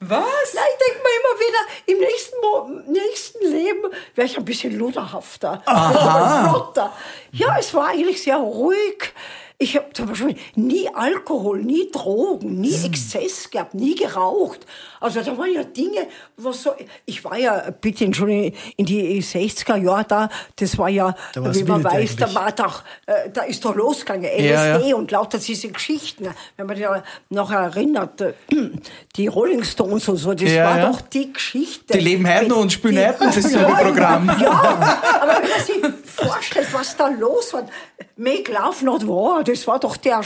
[0.00, 0.24] Was?
[0.54, 4.76] Na, ich denke mir immer wieder, im nächsten, Mo nächsten Leben wäre ich ein bisschen
[4.78, 6.48] luderhafter, Aha.
[6.50, 6.92] flotter.
[7.32, 9.12] Ja, es war eigentlich sehr ruhig.
[9.56, 14.66] Ich habe zum Beispiel nie Alkohol, nie Drogen, nie Exzess gehabt, nie geraucht.
[15.00, 16.72] Also da waren ja Dinge, was so.
[17.06, 21.62] Ich war ja, bitte Entschuldigung, in die 60er Jahre da, das war ja, Da wie
[21.62, 24.96] man weiß, da war doch, äh, da ist doch losgegangen, LSD Ja, ja.
[24.96, 26.28] und lauter diese Geschichten.
[26.56, 26.86] Wenn man sich
[27.30, 28.32] noch erinnert, äh,
[29.14, 31.96] die Rolling Stones und so, das Ja, war doch die Geschichte.
[31.96, 34.26] Die leben heute noch und spielen heute noch dasselbe Programm.
[34.40, 34.50] Ja,
[35.20, 37.66] aber wenn man sich vorstellt, was da los war,
[38.16, 40.22] Make Love Not War, das war doch der,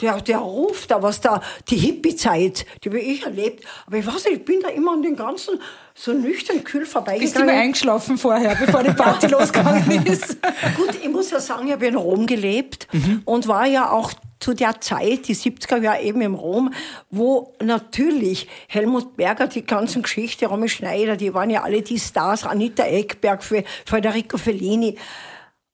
[0.00, 3.64] der, der Ruf, da was da, die Hippie-Zeit, die habe ich erlebt.
[3.86, 5.60] Aber ich weiß nicht, ich bin da immer an den ganzen
[5.94, 7.48] so nüchtern kühl Bist du mal vorbeigegangen.
[7.48, 10.36] eingeschlafen vorher, bevor die Party losgegangen ist?
[10.76, 12.86] Gut, ich muss ja sagen, ich habe in Rom gelebt
[13.24, 16.72] und war ja auch zu der Zeit, die 70er Jahre eben im Rom,
[17.10, 22.44] wo natürlich Helmut Berger, die ganzen Geschichte, Romy Schneider, die waren ja alle die Stars,
[22.44, 24.96] Anita Ekberg, Federico Fellini.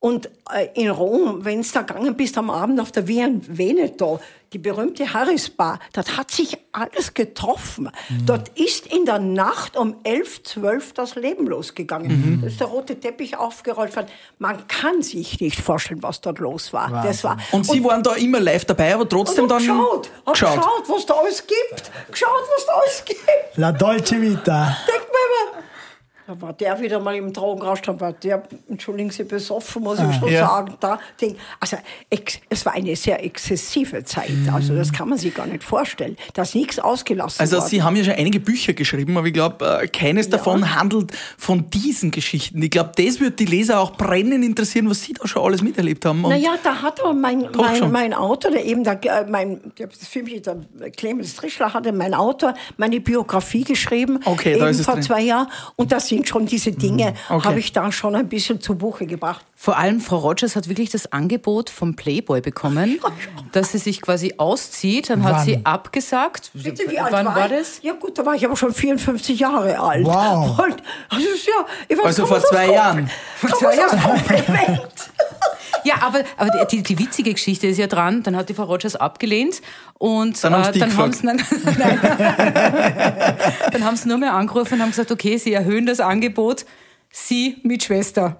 [0.02, 4.18] Und äh, in Rom, wenn es da gegangen bist am Abend auf der Via Veneto,
[4.52, 7.88] die berühmte Harris Bar, dort hat sich alles getroffen.
[8.26, 12.40] Dort ist in der Nacht um 11, 12 das Leben losgegangen.
[12.42, 14.08] Da ist der rote Teppich aufgerollt worden.
[14.40, 17.04] Man kann sich nicht vorstellen, was dort los war.
[17.04, 19.58] Das war Und Sie waren da immer live dabei, aber trotzdem und dann.
[19.58, 20.56] geschaut, hab geschaut.
[20.56, 21.92] geschaut, was da alles gibt.
[22.10, 23.22] Geschaut, was da alles gibt.
[23.54, 24.76] La Dolce Vita.
[24.84, 25.62] Denk mir immer,
[26.26, 30.14] da war der wieder mal im Drogenrausch, dann war der, entschuldigen Sie, besoffen, muss ich
[30.16, 30.46] schon Ah, Ja.
[30.46, 30.74] sagen.
[30.80, 31.36] Da, Ding.
[31.58, 31.78] Also
[32.10, 34.30] ex, es war eine sehr exzessive Zeit.
[34.52, 36.16] Also das kann man sich gar nicht vorstellen.
[36.34, 37.68] Da ist nichts ausgelassen Also worden.
[37.68, 42.10] Sie haben ja schon einige Bücher geschrieben, aber ich glaube, keines davon handelt von diesen
[42.12, 42.62] Geschichten.
[42.62, 46.04] Ich glaube, das wird die Leser auch brennend interessieren, was Sie da schon alles miterlebt
[46.04, 46.22] haben.
[46.22, 50.06] Naja, da hat aber mein, mein, mein Autor, der eben, der, äh, mein, der, das
[50.06, 54.20] Film, der Clemens Trischler hatte, mein Autor, meine Biografie geschrieben.
[54.24, 55.48] Okay, eben vor zwei Jahren.
[55.76, 57.44] Und das sind schon diese Dinge, okay.
[57.44, 59.46] habe ich da schon ein bisschen zu Buche gebracht.
[59.56, 63.00] Vor allem Frau Rogers hat wirklich das Angebot vom Playboy bekommen,
[63.52, 65.08] dass sie sich quasi auszieht.
[65.08, 65.44] Dann hat Wann?
[65.44, 66.50] sie abgesagt.
[66.52, 67.80] Bitte, wie alt Wann war, war das?
[67.82, 70.04] Ja gut, da war ich aber schon 54 Jahre alt.
[70.04, 70.58] Wow.
[70.58, 73.08] Und, also, ja, ich weiß, Also vor zwei Jahren.
[73.40, 74.92] Man das Kompliment?
[75.84, 78.96] Ja, aber, aber die, die witzige Geschichte ist ja dran, dann hat die Frau Rogers
[78.96, 79.62] abgelehnt
[79.98, 81.40] und Dann haben's äh, die dann haben sie nein,
[83.72, 86.64] dann haben sie nur mehr angerufen und haben gesagt, okay, sie erhöhen das Angebot,
[87.10, 88.36] sie mit Schwester.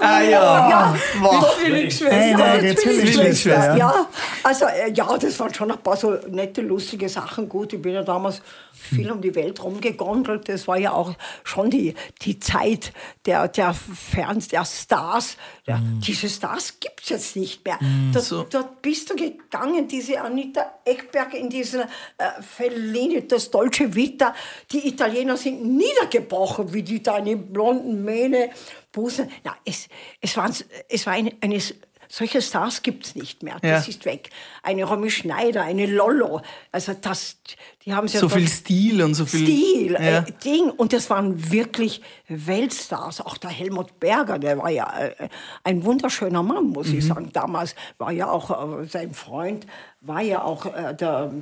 [0.00, 0.94] Ah ja.
[1.20, 1.56] Wow.
[1.58, 2.44] Zwillingsschwester.
[2.44, 3.76] Eine Zwillingsschwester, Zwillingsschwester.
[3.76, 4.06] Ja,
[4.42, 7.48] also äh, ja, das waren schon ein paar so nette, lustige Sachen.
[7.48, 8.40] Gut, ich bin ja damals
[8.86, 10.48] viel um die Welt rumgegondelt.
[10.48, 11.14] Das war ja auch
[11.44, 12.92] schon die, die Zeit
[13.26, 15.36] der, der Ferns, der Stars.
[15.66, 17.78] Ja, Diese Stars gibt's jetzt nicht mehr.
[18.12, 18.42] Dort, So.
[18.44, 24.34] dort bist du gegangen, diese Anita Ekberg in diesen äh, Fellini, das Dolce Vita.
[24.72, 28.50] Die Italiener sind niedergebrochen, wie die da in den blonden Mähne,
[28.92, 29.30] Busen.
[29.44, 29.88] Na, es,
[30.20, 30.54] es, waren,
[30.88, 31.60] es war eine, eine
[32.08, 33.56] solche Stars gibt's nicht mehr.
[33.62, 33.90] Das Ja.
[33.90, 34.30] ist weg.
[34.62, 36.40] Eine Romy Schneider, eine Lollo.
[36.72, 37.38] Also das,
[37.84, 39.40] die haben ja So viel Stil und so viel.
[39.46, 40.18] Stil, Ja.
[40.18, 40.70] äh, Ding.
[40.70, 43.20] Und das waren wirklich Weltstars.
[43.20, 45.28] Auch der Helmut Berger, der war ja äh,
[45.64, 46.98] ein wunderschöner Mann, muss Mhm.
[46.98, 47.30] ich sagen.
[47.32, 49.66] Damals war ja auch äh, sein Freund,
[50.00, 51.32] war ja auch äh, der,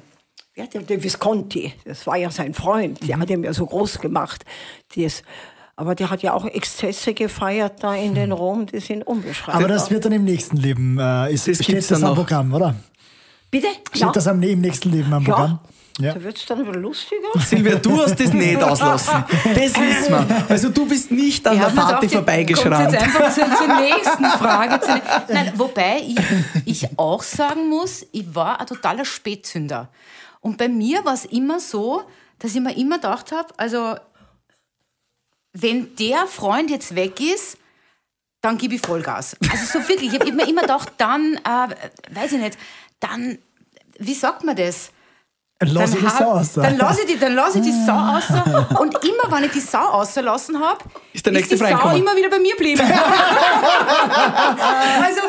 [0.56, 1.72] ja, der, der Visconti.
[1.84, 3.02] Das war ja sein Freund.
[3.02, 3.06] Mhm.
[3.06, 4.44] Der hat ihn ja so groß gemacht.
[4.96, 5.22] Das,
[5.76, 9.56] aber der hat ja auch Exzesse gefeiert da in den Rom, die sind unbeschreibbar.
[9.56, 12.16] Aber das wird dann im nächsten Leben, äh, ist, Das steht das dann am noch.
[12.16, 12.74] Programm, oder?
[13.50, 13.68] Bitte?
[13.92, 15.60] Steht das am, im nächsten Leben am Programm?
[16.00, 16.12] ja.
[16.12, 17.28] Da wird es dann wieder lustiger.
[17.38, 19.24] Silvia, du hast das nicht auslassen.
[19.44, 20.44] Das wissen wir.
[20.48, 22.92] Also du bist nicht an der Party vorbeigeschrammt.
[22.92, 24.80] jetzt einfach zur, zur nächsten Frage.
[24.80, 25.00] Zu,
[25.32, 26.16] nein, wobei ich,
[26.64, 29.88] ich auch sagen muss, ich war ein totaler Spätzünder.
[30.40, 32.02] Und bei mir war es immer so,
[32.40, 33.94] dass ich mir immer gedacht habe, also
[35.54, 37.56] wenn der Freund jetzt weg ist,
[38.42, 39.36] dann gebe ich Vollgas.
[39.50, 41.68] Also so wirklich, ich habe mir immer gedacht, dann, äh,
[42.14, 42.58] weiß ich nicht,
[43.00, 43.38] dann,
[43.98, 44.90] wie sagt man das?
[45.60, 46.52] Lass ich das hab- so aus.
[46.54, 48.24] Dann lasse ich die, dann lass ich die Sau aus.
[48.80, 52.28] Und immer, wenn ich die Sau ausgelassen habe, Ist der nächste die Sau immer wieder
[52.28, 52.82] bei mir geblieben.
[55.02, 55.20] also,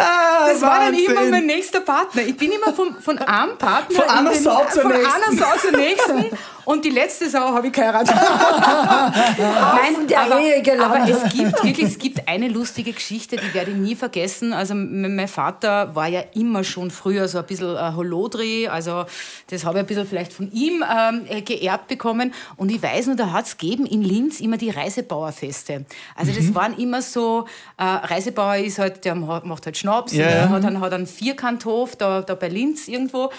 [0.47, 2.23] das war dann immer mein nächster Partner.
[2.23, 5.71] Ich bin immer von, von einem Partner Von einer Sau zur von einer Sau zur
[5.77, 6.25] nächsten.
[6.65, 8.15] Und die letzte Sau habe ich geheiratet.
[8.15, 13.71] Nein, der aber, Ehe aber es gibt wirklich, es gibt eine lustige Geschichte, die werde
[13.71, 14.53] ich nie vergessen.
[14.53, 19.05] Also mein Vater war ja immer schon früher so ein bisschen äh, Holodri, also
[19.49, 22.33] das habe ich ein bisschen vielleicht von ihm ähm, äh, geerbt bekommen.
[22.57, 25.85] Und ich weiß nur, da hat es gegeben in Linz immer die Reisebauerfeste.
[26.15, 26.55] Also das Mhm.
[26.55, 27.45] waren immer so,
[27.77, 30.49] äh, Reisebauer ist halt, der macht halt Schnaps, Ja, und der ja.
[30.49, 33.31] hat dann hat einen Vierkanthof da, da bei Linz irgendwo.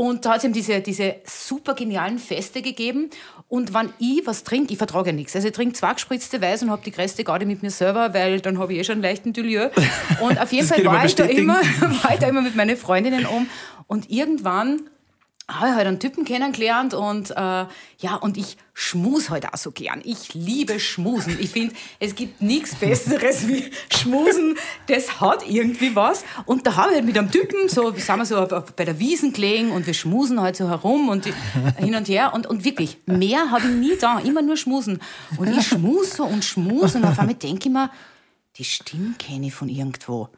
[0.00, 3.10] Und da hat es eben diese, diese super genialen Feste gegeben.
[3.48, 5.36] Und wenn ich was trinke, ich vertrage ja nichts.
[5.36, 8.40] Also ich trinke zwei gespritzte Weiß und habe die größte Garde mit mir selber, weil
[8.40, 9.68] dann habe ich eh schon einen leichten Dulieu.
[10.22, 11.56] Und auf jeden Fall war ich, da immer,
[12.02, 13.46] war ich da immer mit meinen Freundinnen um.
[13.88, 14.88] Und irgendwann
[15.50, 19.72] habe ich halt einen Typen kennengelernt und äh, ja, und ich schmus halt auch so
[19.72, 20.00] gern.
[20.04, 21.36] Ich liebe Schmusen.
[21.40, 24.56] Ich finde, es gibt nichts Besseres wie Schmusen.
[24.86, 26.24] Das hat irgendwie was.
[26.46, 28.46] Und da habe ich halt mit einem Typen, so sind wir so
[28.76, 31.26] bei der Wiesen gelegen und wir schmusen halt so herum und
[31.76, 32.32] hin und her.
[32.32, 35.00] Und, und wirklich, mehr habe ich nie da, immer nur schmusen.
[35.36, 37.90] Und ich schmus so und schmus und auf einmal denke ich mir,
[38.56, 40.28] die Stimme kenne ich von irgendwo.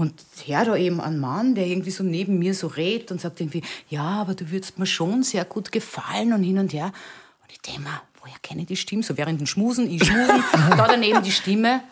[0.00, 0.14] Und
[0.46, 3.62] hör da eben einen Mann, der irgendwie so neben mir so redet und sagt irgendwie,
[3.90, 6.86] ja, aber du würdest mir schon sehr gut gefallen und hin und her.
[6.86, 9.02] Und ich denke mir, woher kenne ich die Stimme?
[9.02, 11.82] So während dem Schmusen, ich schmusen, da daneben die Stimme.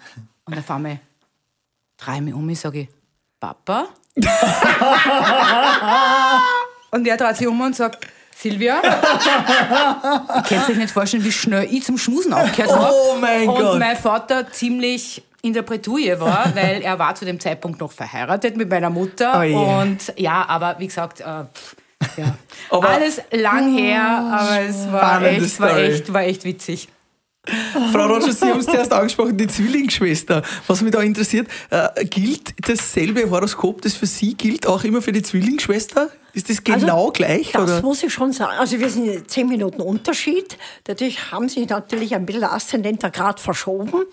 [0.47, 1.01] Und auf einmal
[1.99, 2.89] drehe ich mich um und sage ich,
[3.39, 3.89] Papa?
[6.91, 8.81] und er dreht sich um und sagt, Silvia?
[8.83, 12.91] Ihr könnt euch nicht vorstellen, wie schnell ich zum Schmusen aufgehört habe.
[12.91, 13.79] Oh mein und Gott.
[13.79, 18.57] mein Vater ziemlich in der Bretouille war, weil er war zu dem Zeitpunkt noch verheiratet
[18.57, 19.39] mit meiner Mutter.
[19.39, 19.55] Oh je.
[19.55, 21.77] und ja, aber wie gesagt, äh, pff,
[22.17, 22.37] ja.
[22.71, 26.89] Aber- alles lang her, aber es war echt, war echt, war echt witzig.
[27.93, 30.43] Frau Rogers, Sie haben es zuerst angesprochen, die Zwillingsschwester.
[30.67, 35.13] Was mich da interessiert, äh, gilt dasselbe Horoskop, das für Sie gilt, auch immer für
[35.13, 36.11] die Zwillingsschwester?
[36.35, 37.53] Ist das genau gleich?
[37.53, 37.83] Das oder?
[37.83, 38.53] muss ich schon sagen.
[38.59, 40.59] Also wir sind in zehn Minuten Unterschied.
[40.85, 44.05] Dadurch haben sich natürlich ein bisschen der Aszendenter Grad verschoben.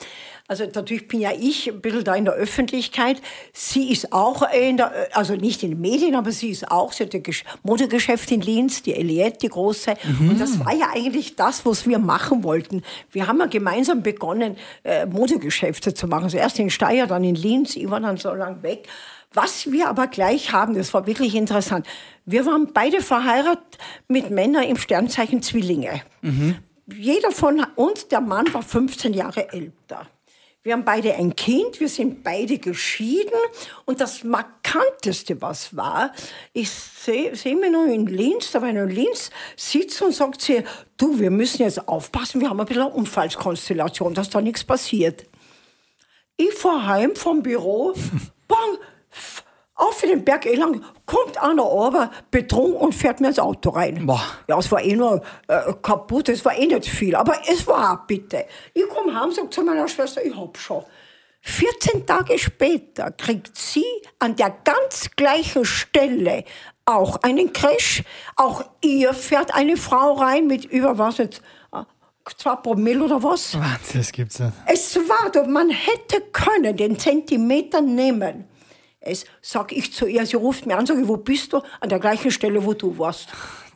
[0.47, 3.19] Also natürlich bin ja ich ein bisschen da in der Öffentlichkeit.
[3.51, 7.03] Sie ist auch in der, also nicht in den Medien, aber sie ist auch, sie
[7.05, 9.95] hat ein Gesch- Modegeschäft in Linz, die Eliette, die große.
[10.19, 12.83] Und das war ja eigentlich das, was wir machen wollten.
[13.11, 16.29] Wir haben ja gemeinsam begonnen, äh, Modegeschäfte zu machen.
[16.29, 18.87] Zuerst in Steyr, dann in Linz, ich war dann so lang weg.
[19.33, 21.87] Was wir aber gleich haben, das war wirklich interessant.
[22.25, 26.03] Wir waren beide verheiratet mit Männern im Sternzeichen Zwillinge.
[26.95, 30.05] Jeder von uns, der Mann war 15 Jahre älter.
[30.65, 33.37] Wir haben beide ein Kind, wir sind beide geschieden.
[33.85, 36.11] Und das Markanteste, was war,
[36.53, 40.11] ich sehe seh mich noch in Linz, da war ich noch in Linz, sitzt und
[40.11, 40.63] sagt sie,
[40.97, 45.27] du, wir müssen jetzt aufpassen, wir haben ein bisschen eine Unfallskonstellation, dass da nichts passiert.
[46.35, 47.93] Ich fahr heim vom Büro,
[48.47, 48.79] bang,
[49.75, 54.05] auf den Berg Elang, kommt einer runter, betrunken und fährt mir ins Auto rein.
[54.05, 54.23] Boah.
[54.47, 58.05] Ja, es war eh nur äh, kaputt, es war eh nicht viel, aber es war
[58.07, 58.45] bitte.
[58.73, 60.83] Ich komme heim, sag zu meiner Schwester, ich hab schon.
[61.41, 63.85] 14 Tage später kriegt sie
[64.17, 66.43] an der ganz gleichen Stelle
[66.85, 68.03] auch einen Crash.
[68.35, 71.41] Auch ihr fährt eine Frau rein mit über was jetzt,
[71.71, 71.83] äh,
[72.37, 73.53] zwei Promille oder was?
[73.59, 74.53] Wahnsinn, das gibt's nicht.
[74.65, 78.45] Es war doch, man hätte können den Zentimeter nehmen.
[79.05, 81.61] Es sag ich zu ihr, sie ruft mir an, sag ich, wo bist du?
[81.79, 83.29] An der gleichen Stelle, wo du warst.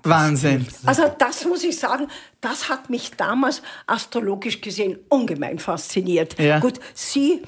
[0.04, 0.66] Wahnsinn.
[0.86, 2.08] Also das muss ich sagen,
[2.42, 6.40] das hat mich damals astrologisch gesehen ungemein fasziniert.
[6.40, 6.60] Ja.
[6.60, 7.42] Gut, sie,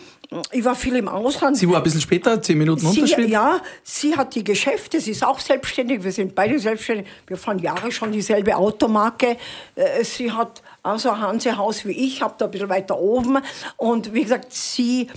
[0.52, 1.56] ich war viel im Ausland.
[1.56, 3.30] Sie war ein bisschen später, zehn Minuten Sie, Unterschied.
[3.30, 7.08] ja, sie hat die Geschäfte, sie ist auch selbstständig, wir sind beide selbstständig.
[7.26, 9.38] Wir fahren Jahre schon dieselbe Automarke.
[9.76, 13.38] Äh, Sie hat also ein Hansehaus wie ich, habe da ein bisschen weiter oben.
[13.78, 15.08] Und wie gesagt, sie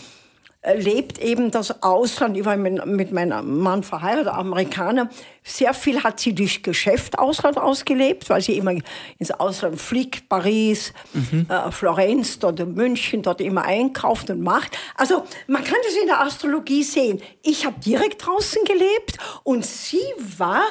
[0.73, 2.37] lebt eben das Ausland.
[2.37, 5.11] Ich war mit, mit meinem Mann verheiratet, Amerikaner.
[5.47, 8.73] Sehr viel hat sie durch Geschäft Ausland ausgelebt, weil sie immer
[9.19, 14.77] ins Ausland fliegt, Paris, äh, Florenz, dort in München, dort immer einkauft und macht.
[14.95, 17.21] Also man kann das in der Astrologie sehen.
[17.43, 20.01] Ich habe direkt draußen gelebt und sie
[20.39, 20.63] war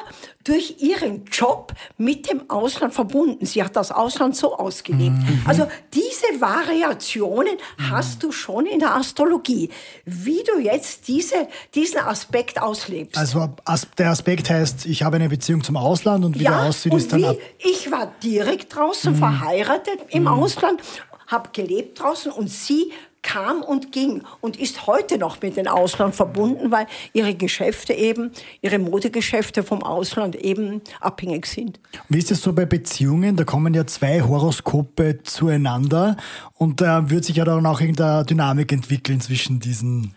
[0.43, 3.45] durch ihren Job mit dem Ausland verbunden.
[3.45, 5.15] Sie hat das Ausland so ausgelebt.
[5.45, 7.57] Also diese Variationen
[7.91, 9.69] hast du schon in der Astrologie.
[10.03, 13.17] Wie du jetzt diese, diesen Aspekt auslebst.
[13.17, 13.49] Also
[13.97, 17.21] der Aspekt heißt, ich habe eine Beziehung zum Ausland und wie der aussieht, ist dann
[17.21, 17.37] wie, ab.
[17.59, 20.81] ich war direkt draußen verheiratet im Ausland,
[21.27, 22.91] habe gelebt draußen und sie
[23.23, 28.31] kam und ging und ist heute noch mit dem Ausland verbunden, weil ihre Geschäfte eben,
[28.61, 31.79] ihre Modegeschäfte vom Ausland eben abhängig sind.
[32.09, 33.35] Wie ist es so bei Beziehungen?
[33.35, 36.17] Da kommen ja zwei Horoskope zueinander
[36.53, 40.13] und da wird sich ja dann auch irgendeine Dynamik entwickeln zwischen diesen.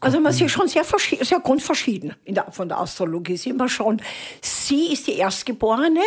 [0.00, 3.36] Also man sieht schon sehr, sehr grundverschieden in der, von der Astrologie.
[3.36, 4.02] Sieht man schon,
[4.40, 6.00] sie ist die Erstgeborene,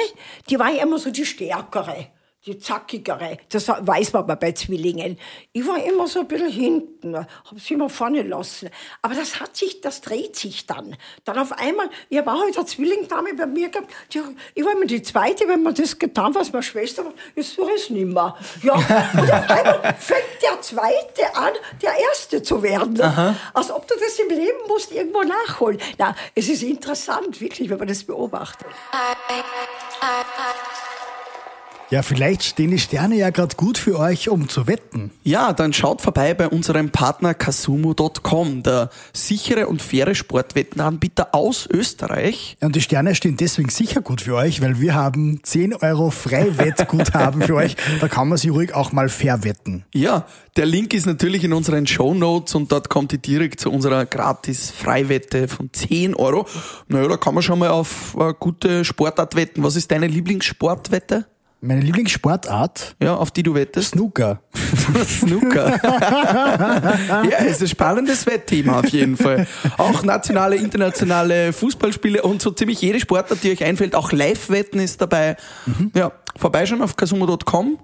[0.50, 2.08] die war ja immer so die Stärkere,
[2.46, 3.38] die Zackigere.
[3.50, 5.18] Das weiß man aber bei Zwillingen.
[5.52, 8.70] Ich war immer so ein bisschen hinten, habe sie immer vorne lassen.
[9.02, 10.96] Aber das hat sich, das dreht sich dann.
[11.24, 14.22] Dann auf einmal, ich habe auch heute eine Zwillingdame bei mir gehabt, die,
[14.54, 17.68] ich war immer die Zweite, wenn man das getan was meine Schwester war, jetzt tue
[17.76, 18.36] ich es nicht mehr.
[18.62, 18.74] Ja,
[19.14, 23.02] und auf einmal fängt der Zweite an, der Erste zu werden.
[23.54, 25.80] Als ob du das im Leben musst irgendwo nachholen.
[25.98, 28.68] Na, es ist interessant, wirklich, wenn man das beobachtet.
[31.96, 35.12] Ja, vielleicht stehen die Sterne ja gerade gut für euch, um zu wetten.
[35.24, 42.58] Ja, dann schaut vorbei bei unserem Partner Kasumo.com, der sichere und faire Sportwettenanbieter aus Österreich.
[42.60, 46.10] Ja, Und die Sterne stehen deswegen sicher gut für euch, weil wir haben 10 Euro
[46.10, 47.78] Freiwettguthaben für euch.
[48.02, 49.86] Da kann man sie ruhig auch mal verwetten.
[49.94, 50.26] Ja,
[50.58, 54.06] der Link ist natürlich in unseren Show Notes und dort kommt ihr direkt zu unserer
[54.06, 56.46] gratis Freiwette von 10 Euro.
[56.90, 59.64] Naja, da kann man schon mal auf äh, gute Sportart wetten.
[59.64, 61.28] Was ist deine Lieblingssportwette?
[61.62, 62.96] Meine Lieblingssportart?
[63.02, 63.92] Ja, auf die du wettest?
[63.92, 64.42] Snooker.
[65.06, 65.80] Snooker.
[67.30, 69.48] ja, ist ein spannendes Wettthema auf jeden Fall.
[69.78, 75.02] Auch nationale, internationale Fußballspiele und so ziemlich jede Sportart, die euch einfällt, auch Live-Wetten ist
[75.02, 75.38] dabei.
[75.66, 75.92] Mhm.
[75.96, 77.80] Ja, vorbeischauen auf kasumo.com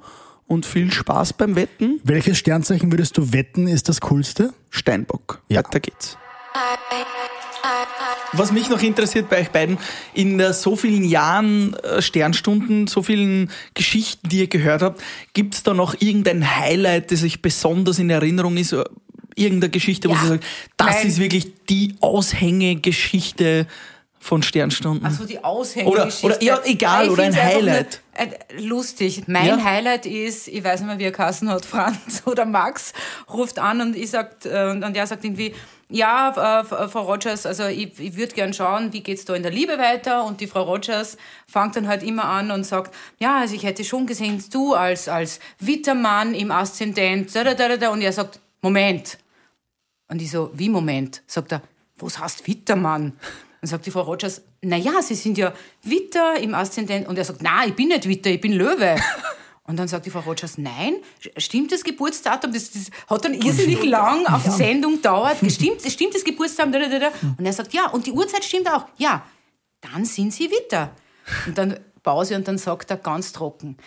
[0.48, 2.02] und viel Spaß beim Wetten.
[2.04, 4.54] Welches Sternzeichen würdest du wetten, ist das coolste?
[4.70, 5.42] Steinbock.
[5.48, 5.64] Ja.
[5.64, 6.18] Weiter geht's.
[8.34, 9.78] Was mich noch interessiert bei euch beiden,
[10.14, 15.02] in so vielen Jahren äh, Sternstunden, so vielen Geschichten, die ihr gehört habt,
[15.34, 18.76] gibt's da noch irgendein Highlight, das euch besonders in Erinnerung ist?
[19.36, 20.44] Irgendeine Geschichte, ja, wo ihr sagt,
[20.78, 21.08] das Nein.
[21.08, 23.68] ist wirklich die Aushängegeschichte
[24.22, 25.06] von Sternstunden.
[25.06, 26.26] Also die Aushängegeschichte.
[26.26, 28.02] Oder, oder ja, egal, oder ein Highlight.
[28.58, 29.24] lustig.
[29.28, 29.64] Mein ja.
[29.64, 32.94] Highlight ist, ich weiß nicht mehr, wie er Kassen hat, Franz oder Max
[33.34, 35.54] ruft an und ich sagt, äh, und er sagt irgendwie,
[35.92, 39.52] ja, äh, Frau Rogers, also ich, ich würde gern schauen, wie geht's da in der
[39.52, 40.26] Liebe weiter?
[40.26, 41.18] Und die Frau Rogers
[41.48, 45.08] fängt dann halt immer an und sagt, ja, also ich hätte schon gesehen, du als,
[45.08, 47.90] als Wittermann im Aszendent, da, da, da, da.
[47.90, 49.18] Und er sagt, Moment.
[50.08, 51.22] Und ich so, wie Moment?
[51.28, 51.62] Sagt er,
[51.98, 53.14] was heißt Wittermann?
[53.62, 57.08] Dann sagt die Frau Rogers, na ja, Sie sind ja Witter im Aszendent.
[57.08, 58.96] Und er sagt, na, ich bin nicht Witter, ich bin Löwe.
[59.72, 60.96] Und dann sagt die Frau Rogers, nein,
[61.38, 62.52] stimmt das Geburtsdatum?
[62.52, 64.52] Das, das hat dann irrsinnig lang auf ja.
[64.52, 65.38] Sendung gedauert.
[65.50, 66.74] Stimmt, stimmt das Geburtsdatum?
[67.38, 68.86] Und er sagt, ja, und die Uhrzeit stimmt auch.
[68.98, 69.24] Ja,
[69.80, 70.92] dann sind Sie Witter.
[71.48, 73.78] Und dann Pause und dann sagt er ganz trocken,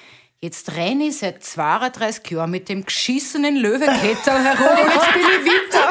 [0.41, 5.45] Jetzt renne ich seit 32 Jahren mit dem geschissenen Löwenkettel herum und jetzt bin ich
[5.47, 5.91] Witter.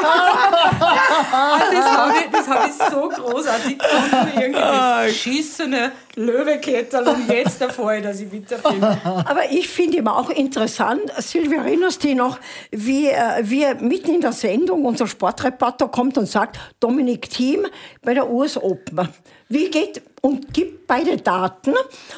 [1.72, 4.38] das habe ich, hab ich so großartig gefunden.
[4.40, 5.06] Irgendwie das ah.
[5.06, 8.82] geschissene Löwenkettel und jetzt erfahre ich, dass ich Witter bin.
[9.04, 12.38] Aber ich finde immer auch interessant, Silvia, erinnerst du dich noch,
[12.70, 17.66] wie, äh, wie mitten in der Sendung unser Sportreporter kommt und sagt, Dominik Thiem
[18.02, 19.08] bei der US Open.
[19.48, 21.74] Wie geht und gibt beide Daten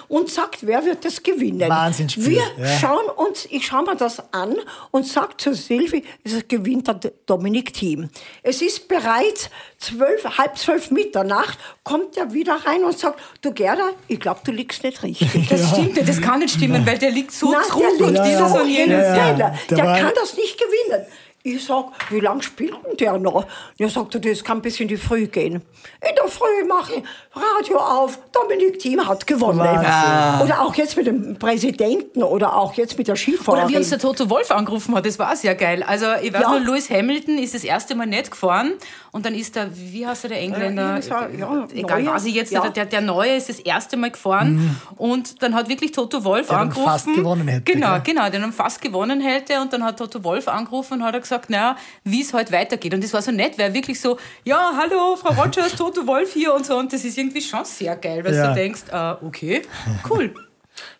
[0.06, 1.68] und sagt, wer wird das gewinnen.
[1.68, 2.36] Wahnsinnsspiel.
[2.36, 2.78] Wir ja.
[2.78, 4.54] schauen uns, ich schaue mir das an
[4.92, 8.08] und sage zu Silvi, es gewinnt der Dominik Thiem.
[8.44, 13.90] Es ist bereits zwölf, halb zwölf Mitternacht, kommt er wieder rein und sagt, du Gerda,
[14.08, 15.48] ich glaube, du liegst nicht richtig.
[15.48, 15.68] Das ja.
[15.68, 18.52] stimmt nicht, das kann nicht stimmen, weil der liegt so zurück der liegt und dieses
[18.52, 19.16] so und jenes.
[19.16, 21.06] Ja, der, der kann das nicht gewinnen.
[21.46, 23.46] Ich sag, wie lange spielt denn der noch?
[23.78, 25.54] Er sagt, das kann bis in die Früh gehen.
[25.54, 29.60] In der Früh mache ich Radio auf, Dominik Thiem hat gewonnen.
[29.60, 30.42] Ah.
[30.42, 33.64] Oder auch jetzt mit dem Präsidenten oder auch jetzt mit der Skifahrerin.
[33.64, 35.84] Oder wie uns der Toto Wolf angerufen hat, das war sehr geil.
[35.84, 36.50] Also ich weiß ja.
[36.50, 38.72] nur, Lewis Hamilton ist das erste Mal nicht gefahren
[39.12, 40.98] und dann ist der, wie heißt der, der Engländer?
[40.98, 42.14] Äh, ja, Egal, Neue.
[42.14, 42.68] weiß ich jetzt, ja.
[42.68, 44.76] der, der Neue ist das erste Mal gefahren mhm.
[44.96, 46.90] und dann hat wirklich Toto Wolf der angerufen.
[46.90, 47.72] fast gewonnen hätte.
[47.72, 48.02] Genau, gell?
[48.14, 51.35] genau, der dann fast gewonnen hätte und dann hat Toto Wolf angerufen und hat gesagt,
[51.36, 52.94] gesagt, naja, wie es heute weitergeht.
[52.94, 56.54] Und das war so nett, weil wirklich so, ja, hallo, Frau Rogers, Toto Wolf hier
[56.54, 56.76] und so.
[56.76, 58.48] Und das ist irgendwie schon sehr geil, weil ja.
[58.48, 59.62] du denkst, äh, okay,
[60.10, 60.34] cool.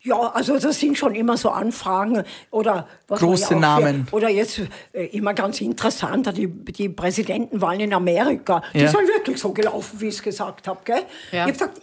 [0.02, 4.06] Ja, also das sind schon immer so Anfragen oder was große ja Namen.
[4.08, 4.62] Hier, oder jetzt
[4.92, 8.62] äh, immer ganz interessant, die, die Präsidentenwahlen in Amerika.
[8.72, 8.88] Die ja.
[8.88, 10.80] sind wirklich so gelaufen, wie ich es gesagt habe.
[10.88, 11.02] Ja.
[11.30, 11.80] Ich habe gesagt,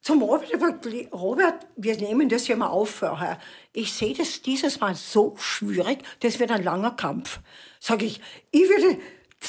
[0.00, 0.48] zum Robert,
[1.12, 3.38] Robert, wir nehmen das ja mal auf vorher.
[3.74, 7.40] Ich sehe das dieses Mal so schwierig, das wird ein langer Kampf.
[7.80, 8.20] Sag ich,
[8.50, 8.98] ich würde,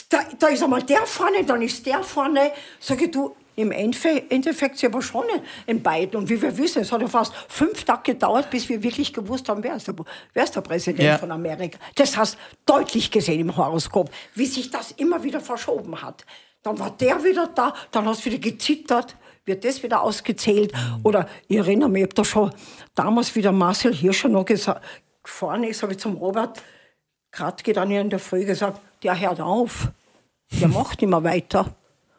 [0.10, 2.52] da, da ist einmal der vorne, dann ist der vorne.
[2.80, 5.26] Sag ich, du, im Endeffekt sind wir schon
[5.66, 6.22] in beiden.
[6.22, 9.50] Und wie wir wissen, es hat ja fast fünf Tage gedauert, bis wir wirklich gewusst
[9.50, 9.96] haben, wer ist der,
[10.34, 11.18] wer ist der Präsident ja.
[11.18, 11.78] von Amerika.
[11.96, 16.26] Das hast du deutlich gesehen im Horoskop, wie sich das immer wieder verschoben hat.
[16.64, 19.16] Dann war der wieder da, dann hast du wieder gezittert
[19.50, 20.72] wird das wieder ausgezählt?
[21.04, 22.54] Oder ich erinnere mich, ich habe da schon
[22.96, 26.62] damals wieder Marcel Hirscher noch gefahren ist, habe ich zum Robert
[27.32, 29.90] Kratke dann in der Früh gesagt, der hört auf,
[30.52, 31.76] der macht nicht mehr weiter.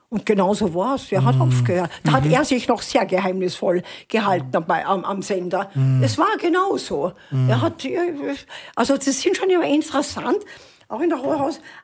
[0.09, 1.13] Und genau so war es.
[1.13, 1.43] Er hat mhm.
[1.43, 1.91] aufgehört.
[2.03, 2.15] Da mhm.
[2.17, 4.53] hat er sich noch sehr geheimnisvoll gehalten mhm.
[4.53, 5.71] dabei, am, am Sender.
[5.75, 6.03] Mhm.
[6.03, 7.13] Es war genau so.
[7.31, 7.49] Mhm.
[7.49, 7.87] Er hat,
[8.75, 10.39] also das sind schon immer interessant,
[10.89, 11.21] auch in der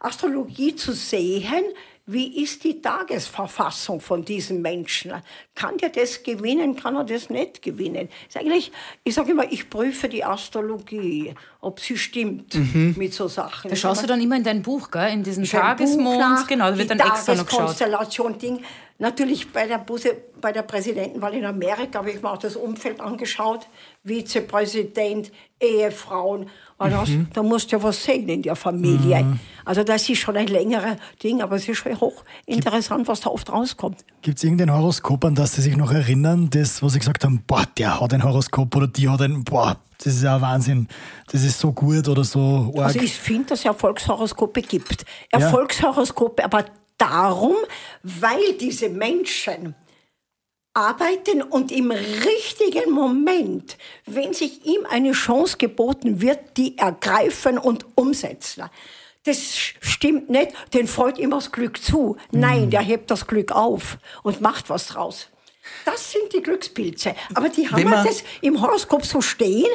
[0.00, 1.64] Astrologie zu sehen,
[2.08, 5.12] wie ist die Tagesverfassung von diesem Menschen?
[5.56, 8.08] Kann der das gewinnen, kann er das nicht gewinnen?
[8.28, 8.70] Ist eigentlich,
[9.02, 12.94] ich sage immer, ich prüfe die Astrologie, ob sie stimmt mhm.
[12.96, 13.70] mit so Sachen.
[13.70, 15.12] Da schaust du dann immer in dein Buch, gell?
[15.12, 17.66] in diesen Tagesmond, genau, da wird dann extra noch geschaut.
[17.66, 18.62] Konstellation Ding.
[18.98, 23.00] Natürlich bei der, Buse, bei der Präsidentenwahl in Amerika habe ich mir auch das Umfeld
[23.00, 23.68] angeschaut,
[24.04, 25.30] Vizepräsident,
[25.60, 27.28] Ehefrauen Mhm.
[27.32, 29.22] Da musst du ja was sehen in der Familie.
[29.22, 29.40] Mhm.
[29.64, 33.50] Also das ist schon ein längerer Ding, aber es ist schon hochinteressant, was da oft
[33.50, 34.04] rauskommt.
[34.20, 37.42] Gibt es irgendein Horoskop, an das Sie sich noch erinnern, das, wo Sie gesagt haben,
[37.46, 40.86] boah, der hat ein Horoskop oder die hat ein, boah, das ist ja Wahnsinn,
[41.32, 42.88] das ist so gut oder so arg.
[42.88, 45.06] Also ich finde, dass es Erfolgshoroskope gibt.
[45.30, 46.44] Erfolgshoroskope, ja.
[46.44, 46.66] aber
[46.98, 47.56] darum,
[48.02, 49.74] weil diese Menschen
[50.74, 57.86] arbeiten und im richtigen Moment, wenn sich ihm eine Chance geboten wird, die ergreifen und
[57.94, 58.64] umsetzen.
[59.24, 62.16] Das stimmt nicht, den freut immer das Glück zu.
[62.30, 65.28] Nein, der hebt das Glück auf und macht was draus.
[65.84, 67.14] Das sind die Glückspilze.
[67.34, 69.66] Aber die haben halt das im Horoskop so stehen,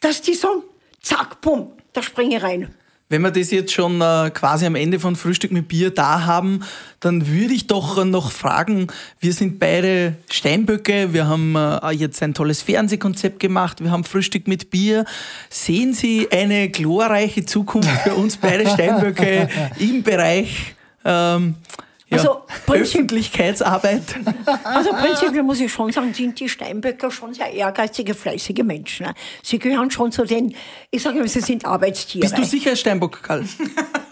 [0.00, 0.62] dass die sagen,
[1.02, 2.74] zack, bumm, da springe ich rein.
[3.10, 6.64] Wenn wir das jetzt schon äh, quasi am Ende von Frühstück mit Bier da haben,
[7.00, 8.86] dann würde ich doch äh, noch fragen,
[9.20, 14.48] wir sind beide Steinböcke, wir haben äh, jetzt ein tolles Fernsehkonzept gemacht, wir haben Frühstück
[14.48, 15.04] mit Bier.
[15.50, 19.48] Sehen Sie eine glorreiche Zukunft für uns beide Steinböcke
[19.78, 20.74] im Bereich
[21.04, 21.56] ähm,
[22.08, 24.02] ja, Also, Öffentlichkeitsarbeit?
[24.62, 29.06] Also prinzipiell muss ich schon sagen, sind die Steinböcker schon sehr ehrgeizige, fleißige Menschen.
[29.06, 29.14] ne?
[29.42, 30.54] Sie gehören schon zu den,
[30.90, 32.22] ich sage mal, sie sind Arbeitstiere.
[32.26, 33.44] Bist du sicher Steinbock, Karl?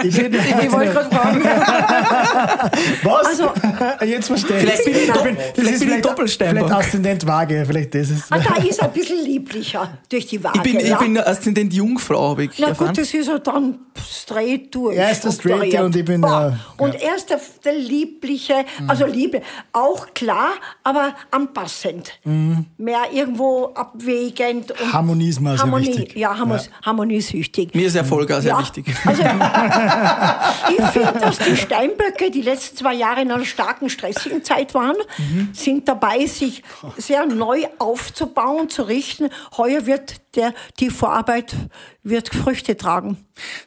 [0.05, 1.45] Ich bin, Ich wollte gerade fragen.
[3.05, 3.27] was?
[3.27, 3.53] Also-
[4.05, 4.63] Jetzt verstehe ich.
[4.65, 6.67] Vielleicht bin ich Ich dopp- bin- vielleicht bin ich vielleicht, Doppelsteinbock.
[6.67, 8.25] vielleicht Aszendent Waage, vielleicht das ist.
[8.33, 10.59] Ah, da ist er ein bisschen lieblicher durch die Waage.
[10.59, 10.99] Ich bin, ich ja.
[10.99, 12.89] bin Aszendent Jungfrau, habe ich Na erfahren.
[12.89, 14.97] gut, das ist er dann straight durch.
[14.97, 15.83] Er ist der strukturiert.
[15.83, 16.59] und ich bin Boah.
[16.79, 20.51] der- Und er ist der, der liebliche, also Liebe, auch klar,
[20.83, 22.13] aber anpassend.
[22.79, 24.71] Mehr irgendwo abwägend.
[24.73, 26.17] Und Harmonie ist sehr Harmonie, wichtig.
[26.17, 26.63] Ja, Harmo- Ja.
[26.87, 27.75] harmoniesüchtig.
[27.75, 28.87] Mir ist Erfolg auch sehr Ja, wichtig.
[29.05, 29.23] Also,
[30.79, 34.97] ich finde, dass die Steinböcke die letzten zwei Jahre in einer starken, stressigen Zeit waren,
[35.53, 36.63] sind dabei, sich
[36.97, 39.29] sehr neu aufzubauen, zu richten.
[39.57, 41.55] Heuer wird der, die Vorarbeit
[42.03, 43.19] wird Früchte tragen.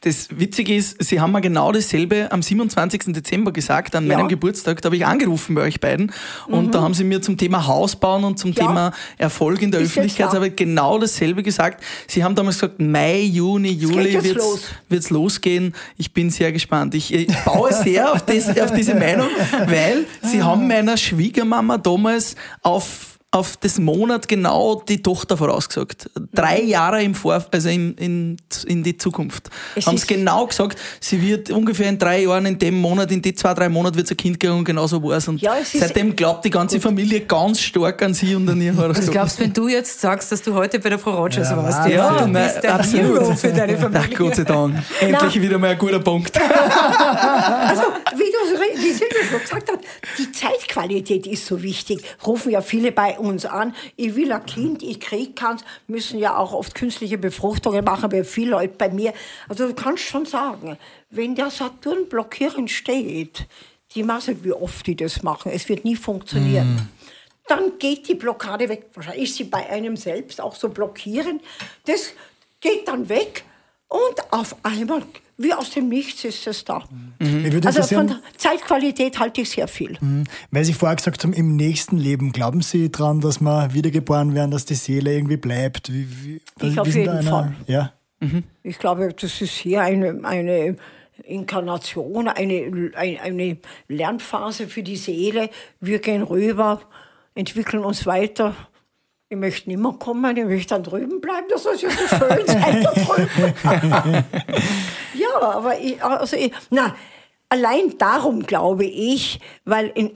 [0.02, 3.14] Das Witzige ist, Sie haben mir genau dasselbe am 27.
[3.14, 4.18] Dezember gesagt, an Ja.
[4.18, 4.82] meinem Geburtstag.
[4.82, 6.12] Da habe ich angerufen bei euch beiden.
[6.48, 8.56] Und da haben Sie mir zum Thema Haus bauen und zum Mhm.
[8.58, 8.68] Ja.
[8.68, 11.84] Thema Erfolg in der Ist Öffentlichkeitsarbeit genau dasselbe gesagt.
[12.08, 14.62] Sie haben damals gesagt, Mai, Juni, Juli jetzt wird's, los.
[14.90, 15.74] wird's losgehen.
[15.98, 16.96] Ich bin sehr gespannt.
[16.96, 19.28] Ich, ich baue sehr auf, das, auf diese Meinung,
[19.68, 26.10] weil Sie haben meiner Schwiegermama damals auf auf das Monat genau die Tochter vorausgesagt.
[26.34, 29.50] Drei Jahre im Vor also in, in, in die Zukunft.
[29.76, 33.22] Es Haben ist- genau gesagt, sie wird ungefähr in drei Jahren, in dem Monat, in
[33.22, 35.28] die zwei, drei Monate wird sie ein Kind kriegen und genauso war es.
[35.28, 38.76] Und Ja, es seitdem glaubt die ganze Familie ganz stark an sie und an ihr
[38.78, 39.12] Was Horoskop.
[39.12, 41.78] glaubst du, wenn du jetzt sagst, dass du heute bei der Frau Rogers Ja, warst?
[41.80, 41.92] Wahnsinn.
[41.98, 43.20] Ja, du nein, bist der absolut.
[43.22, 44.18] Hero für deine Ach Familie.
[44.18, 44.76] Gott sei Dank.
[45.02, 46.32] Endlich wieder mal ein guter Punkt.
[47.66, 47.82] Also,
[48.16, 48.58] wie du
[48.94, 49.80] Silvia schon gesagt hat,
[50.18, 52.02] die Zeitqualität ist so wichtig.
[52.26, 53.76] Rufen ja viele bei uns an.
[53.96, 58.24] Ich will ein Kind, ich krieg keins, müssen ja auch oft künstliche Befruchtungen machen, bei
[58.24, 59.14] viele Leute bei mir.
[59.50, 60.78] Also du kannst schon sagen,
[61.10, 63.48] wenn der Saturn blockierend steht,
[63.94, 66.90] die weiß nicht, wie oft die das machen, es wird nie funktionieren.
[67.48, 68.88] Dann geht die Blockade weg.
[68.94, 71.44] Wahrscheinlich ist sie bei einem selbst auch so blockierend.
[71.86, 72.14] Das
[72.60, 73.44] geht dann weg
[73.88, 75.04] und auf einmal,
[75.38, 76.84] wie aus dem Nichts, ist es da.
[77.20, 79.98] Würde Also von Zeitqualität halte ich sehr viel.
[80.52, 84.52] weil Sie vorher gesagt haben, im nächsten Leben, glauben Sie dran, dass wir wiedergeboren werden,
[84.52, 85.92] dass die Seele irgendwie bleibt?
[85.92, 87.56] Wie, wie, Ich auf jeden Fall.
[87.68, 87.94] Ja.
[88.64, 90.78] Ich glaube, das ist hier eine, eine
[91.24, 93.58] Inkarnation, eine, eine, eine
[93.88, 95.50] Lernphase für die Seele.
[95.80, 96.82] Wir gehen rüber,
[97.36, 98.56] entwickeln uns weiter.
[99.36, 102.48] Ich möchte nicht mehr kommen, ich möchte dann drüben bleiben, das soll ja so schön
[102.48, 104.24] sein da drüben.
[105.14, 106.96] ja, aber ich, also ich, na,
[107.50, 110.14] allein darum glaube ich, weil in,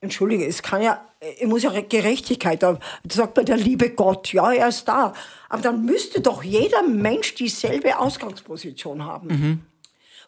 [0.00, 2.78] Entschuldige, es kann ja, es muss ja Gerechtigkeit, da
[3.10, 5.12] sagt man der liebe Gott, ja, er ist da.
[5.50, 9.66] Aber dann müsste doch jeder Mensch dieselbe Ausgangsposition haben.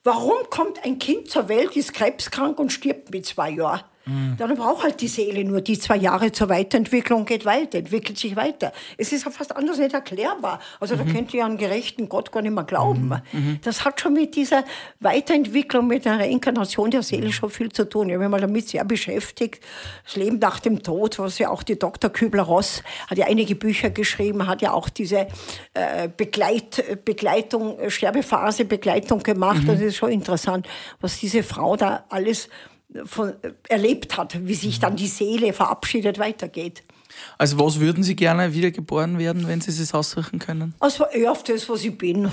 [0.02, 3.84] Warum kommt ein Kind zur Welt, ist krebskrank und stirbt mit zwei Jahren?
[4.06, 8.36] Dann braucht halt die Seele nur die zwei Jahre zur Weiterentwicklung, geht weiter, entwickelt sich
[8.36, 8.72] weiter.
[8.98, 10.60] Es ist ja fast anders nicht erklärbar.
[10.78, 13.14] Also da könnt ihr einen gerechten Gott gar nicht mehr glauben.
[13.62, 14.64] Das hat schon mit dieser
[15.00, 18.08] Weiterentwicklung, mit der Reinkarnation der Seele schon viel zu tun.
[18.08, 19.64] Ich habe mich mal damit sehr beschäftigt.
[20.04, 22.10] Das Leben nach dem Tod, was ja auch die Dr.
[22.10, 25.28] Kübler-Ross hat ja einige Bücher geschrieben, hat ja auch diese
[25.72, 29.66] äh, Begleit, Begleitung, Sterbephase, Begleitung gemacht.
[29.68, 30.68] Es ist schon interessant,
[31.00, 32.48] was diese Frau da alles
[33.04, 36.82] von, äh, erlebt hat, wie sich dann die Seele verabschiedet weitergeht.
[37.38, 40.74] Also was würden Sie gerne wiedergeboren werden, wenn Sie es aussuchen können?
[40.80, 42.28] Also eher auf das, was ich bin.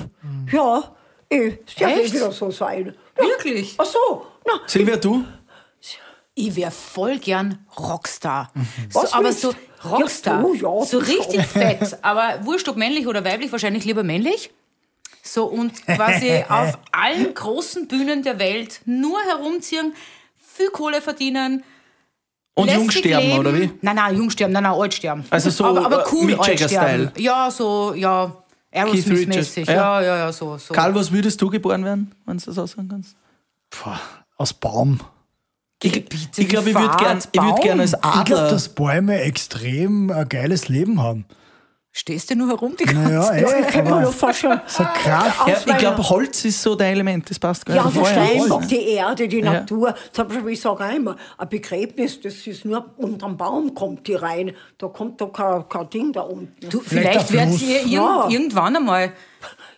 [0.51, 0.95] Ja,
[1.30, 2.14] es darf Echt?
[2.14, 2.95] eh wieder so sein.
[3.18, 3.24] Ja.
[3.24, 3.76] Wirklich?
[3.78, 5.24] Ach so, na, Silvia, du?
[6.34, 8.51] Ich wäre voll gern Rockstar.
[8.93, 9.53] Was so, aber so?
[9.84, 10.38] Rockstar.
[10.38, 11.45] Ja, du, ja, so du richtig schon.
[11.62, 11.97] fett.
[12.01, 14.51] Aber wurscht ob männlich oder weiblich, wahrscheinlich lieber männlich.
[15.24, 19.93] So und quasi auf allen großen Bühnen der Welt nur herumziehen,
[20.53, 21.63] viel Kohle verdienen.
[22.53, 23.39] Und jung sterben, leben.
[23.39, 23.71] oder wie?
[23.81, 25.23] Nein, nein, jung sterben, nein, nein, alt sterben.
[25.29, 26.73] Also so, aber, aber äh, cool Mick alt sterben.
[26.73, 27.11] Jagger-Style.
[27.17, 28.35] Ja, so, ja,
[28.73, 29.27] Aerosmith-mäßig.
[29.29, 29.73] Richards, ja.
[29.73, 30.57] Ja, ja, ja, so.
[30.57, 30.73] so.
[30.73, 33.15] Karl, was würdest du geboren werden, wenn du das aussagen kannst?
[33.69, 33.89] Puh,
[34.37, 34.99] aus Baum.
[35.83, 35.95] Ich,
[36.37, 38.49] ich glaube, ich würde gern, ich würd gern als Ich glaube, Adler.
[38.49, 41.25] dass Bäume extrem ein geiles Leben haben.
[41.93, 44.61] Stehst du nur herum die ganze Naja, Ja, ich kann mir nur vorstellen.
[44.65, 45.45] so Kraft.
[45.47, 47.97] ja, ich glaube, Holz ist so dein Element, das passt gar Ja, nicht.
[47.97, 49.51] der Feuer, Stein, Holz, die Erde, die Ja.
[49.53, 49.93] Natur.
[50.13, 54.13] Zum Beispiel, ich sage auch immer, ein Begräbnis, das ist nur unterm Baum kommt die
[54.15, 54.53] rein.
[54.77, 56.69] Da kommt da kein, kein Ding da unten.
[56.69, 57.69] Du, Vielleicht vielleicht der werdet Fluss.
[57.69, 58.27] ihr Ja.
[58.29, 59.11] irgendwann einmal.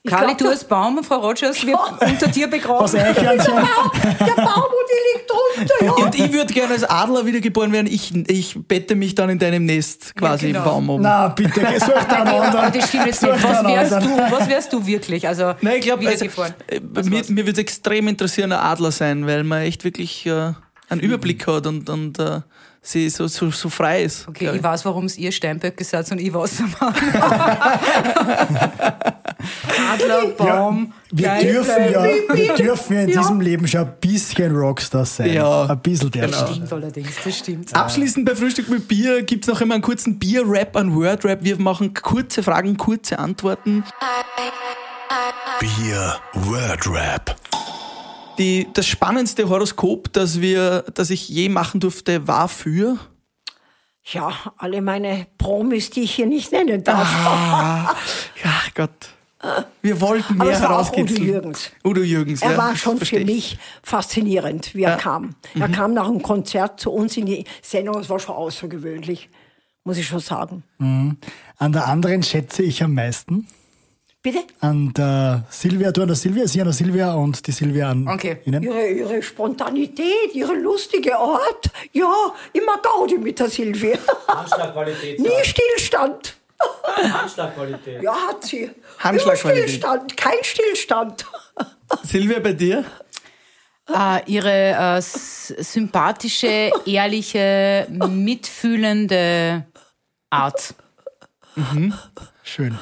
[0.06, 3.00] Carly, glaub, du als Baum und Frau Rogers wird unter dir Was begraben.
[3.00, 3.54] Eichhörnchen.
[3.56, 5.86] der Baum, und die liegt drunter.
[5.86, 5.92] Ja.
[5.94, 7.88] Und ich würde gerne als Adler wiedergeboren werden.
[7.88, 10.60] Ich, ich bette mich dann in deinem Nest quasi genau.
[10.60, 11.04] im Baum oben.
[11.04, 12.74] Na, bitte, geh, such da einen anderen.
[12.74, 13.34] das stimmt jetzt nicht.
[13.34, 15.26] da Was wärst, du, was wärst du wirklich?
[15.26, 19.26] Also, Nein, ich glaube, also, äh, mir, mir würde es extrem interessieren, ein Adler sein,
[19.26, 20.52] weil man echt wirklich äh,
[20.90, 22.42] einen Überblick hat und, und äh,
[22.84, 24.28] sie so, so, so frei ist.
[24.28, 26.94] Okay, glaub ich weiß, warum es ihr Steinböcke seid und ich Wassermann.
[29.94, 34.56] Adler, Baum, Wir geil, dürfen ja, wir dürfen ja in diesem Leben schon ein bisschen
[34.56, 35.34] Rockstar sein.
[35.34, 36.28] Ja, ein bisschen der.
[36.28, 36.48] genau.
[36.48, 37.76] Stimmt allerdings, das stimmt.
[37.76, 41.44] Abschließend bei Frühstück mit Bier gibt es noch immer einen kurzen Bier-Rap, einen Word-Rap.
[41.44, 43.84] Wir machen kurze Fragen, kurze Antworten.
[45.60, 47.36] Bier Word Rap.
[48.38, 52.98] Die, das spannendste Horoskop, das, wir, das ich je machen durfte, war für.
[54.06, 57.08] ja, alle meine Promis, die ich hier nicht nennen darf.
[58.44, 58.90] Ja, Gott.
[59.82, 61.14] Wir wollten Aber mehr es war auch Udo.
[61.16, 61.72] Jürgens.
[61.84, 63.26] Udo Jürgens, Er ja, war schon für ich.
[63.26, 65.36] mich faszinierend, wie er kam.
[65.54, 65.72] Er Mhm.
[65.74, 68.00] kam nach einem Konzert zu uns in die Sendung.
[68.00, 69.30] Es war schon außergewöhnlich,
[69.84, 70.64] muss ich schon sagen.
[71.58, 73.46] An der anderen schätze ich am meisten.
[74.24, 74.40] Bitte?
[74.62, 78.08] An der Silvia, du an der Silvia, sie an der Silvia und die Silvia an
[78.08, 78.38] Okay.
[78.46, 78.64] Ihnen.
[78.64, 81.70] Ihre, ihre Spontanität, ihre lustige Art.
[81.92, 83.98] Ja, immer Gaudi mit der Silvia.
[84.30, 85.20] Handschlagqualität.
[85.20, 86.38] Nie Stillstand.
[86.96, 88.02] Handschlagqualität.
[88.02, 88.72] Ja, hat sie.
[89.00, 89.58] Handschlagqualität.
[89.58, 91.26] Immer Stillstand, kein Stillstand.
[92.04, 92.86] Silvia, bei dir?
[93.94, 99.66] Äh, ihre äh, sympathische, ehrliche, mitfühlende
[100.30, 100.74] Art.
[102.44, 102.80] Schön.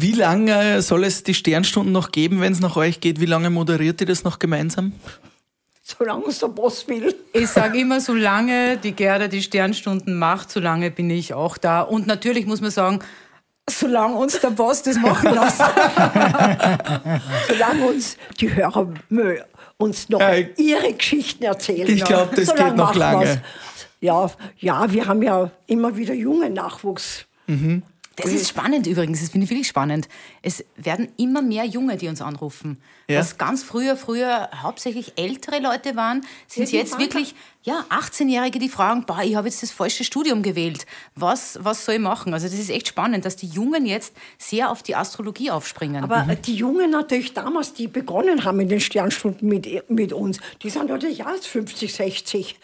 [0.00, 3.20] Wie lange soll es die Sternstunden noch geben, wenn es nach euch geht?
[3.20, 4.92] Wie lange moderiert ihr das noch gemeinsam?
[5.82, 7.14] Solange es der Boss will.
[7.32, 11.80] Ich sage immer, solange die Gerda die Sternstunden macht, solange bin ich auch da.
[11.80, 13.00] Und natürlich muss man sagen,
[13.68, 15.62] solange uns der Boss das machen lässt.
[17.48, 18.88] Solange uns die Hörer
[19.78, 21.88] uns noch Äh, ihre Geschichten erzählen.
[21.88, 23.42] ich glaub, das Solange geht noch lange.
[24.00, 27.24] Ja, ja, wir haben ja immer wieder jungen Nachwuchs.
[28.22, 30.08] Das ist spannend übrigens, das finde ich wirklich spannend.
[30.42, 32.80] Es werden immer mehr Junge, die uns anrufen.
[33.08, 33.20] Ja.
[33.20, 37.34] Was ganz früher, früher hauptsächlich ältere Leute waren, sind Ja, jetzt wirklich
[37.68, 40.86] ja, 18-Jährige, die fragen, boah, ich habe jetzt das falsche Studium gewählt.
[41.14, 42.32] Was, was soll ich machen?
[42.32, 46.02] Also das ist echt spannend, dass die Jungen jetzt sehr auf die Astrologie aufspringen.
[46.02, 50.70] Aber die Jungen natürlich damals, die begonnen haben in den Sternstunden mit, mit uns, die
[50.70, 52.56] sind natürlich erst 50, 60.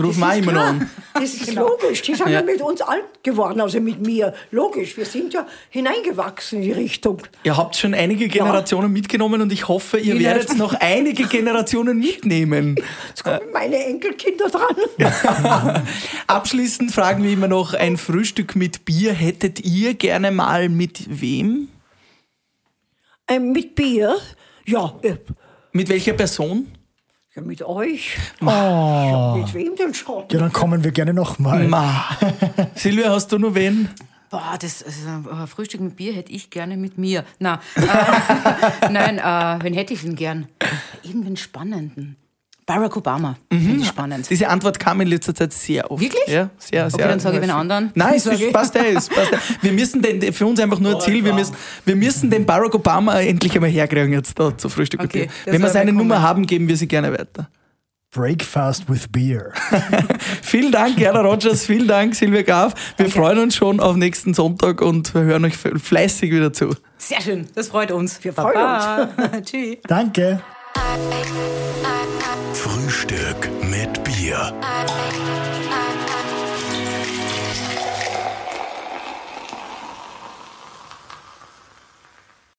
[0.00, 0.72] Rufen Das wir ist immer klar.
[0.72, 0.90] noch an.
[1.14, 2.00] Das ist logisch.
[2.02, 2.40] Die sind Ja.
[2.40, 2.42] ja.
[2.42, 4.32] mit uns alt geworden, also mit mir.
[4.50, 7.22] Logisch, wir sind ja hineingewachsen in die Richtung.
[7.44, 12.76] Ihr habt schon einige Generationen mitgenommen und ich hoffe, ihr werdet noch einige Generationen mitnehmen.
[13.08, 15.82] Jetzt kommen meine Enkelkinder dran.
[16.26, 21.68] Abschließend fragen wir immer noch, ein Frühstück mit Bier hättet ihr gerne mal mit wem?
[23.28, 24.16] Ähm, mit Bier?
[24.66, 25.16] Ja, äh,
[25.72, 26.68] Mit welcher Person?
[27.34, 28.18] ja mit euch.
[28.40, 28.46] Oh.
[28.46, 30.24] Ja, mit wem denn schon?
[30.30, 31.66] Ja, dann kommen wir gerne nochmal.
[31.66, 32.04] Ma.
[32.74, 33.88] Silvia, hast du nur wen?
[34.30, 37.24] Boah, das also, Frühstück mit Bier hätte ich gerne mit mir.
[37.38, 40.46] Na, äh, nein, äh, wen hätte ich denn gern?
[41.02, 42.16] Irgendwen Spannenden.
[42.64, 44.30] Barack Obama, finde ich spannend.
[44.30, 46.00] Diese Antwort kam in letzter Zeit sehr oft.
[46.00, 46.28] Wirklich?
[46.28, 47.00] Ja, sehr, sehr.
[47.00, 47.90] Okay, dann sage ich den anderen.
[47.94, 49.38] Nein, es ist, passt ja, es passt ja.
[49.60, 52.74] Wir müssen den, für uns einfach nur ein Ziel, wir müssen, wir müssen den Barack
[52.74, 56.14] Obama endlich einmal herkriegen jetzt da zu Frühstück mit Okay, das Wenn wir seine Nummer
[56.16, 56.26] kommen.
[56.26, 57.48] haben, geben wir sie gerne weiter.
[58.14, 59.52] Breakfast with Beer.
[60.42, 62.74] Vielen Dank, Gerda Rogers, vielen Dank, Silvia Graf.
[62.98, 66.76] Wir freuen uns schon auf nächsten Sonntag und wir hören euch fleißig wieder zu.
[66.98, 68.22] Sehr schön, das freut uns.
[68.22, 69.44] Wir freuen uns.
[69.50, 69.78] Tschüss.
[69.88, 70.40] Danke.
[72.54, 74.52] Frühstück mit Bier.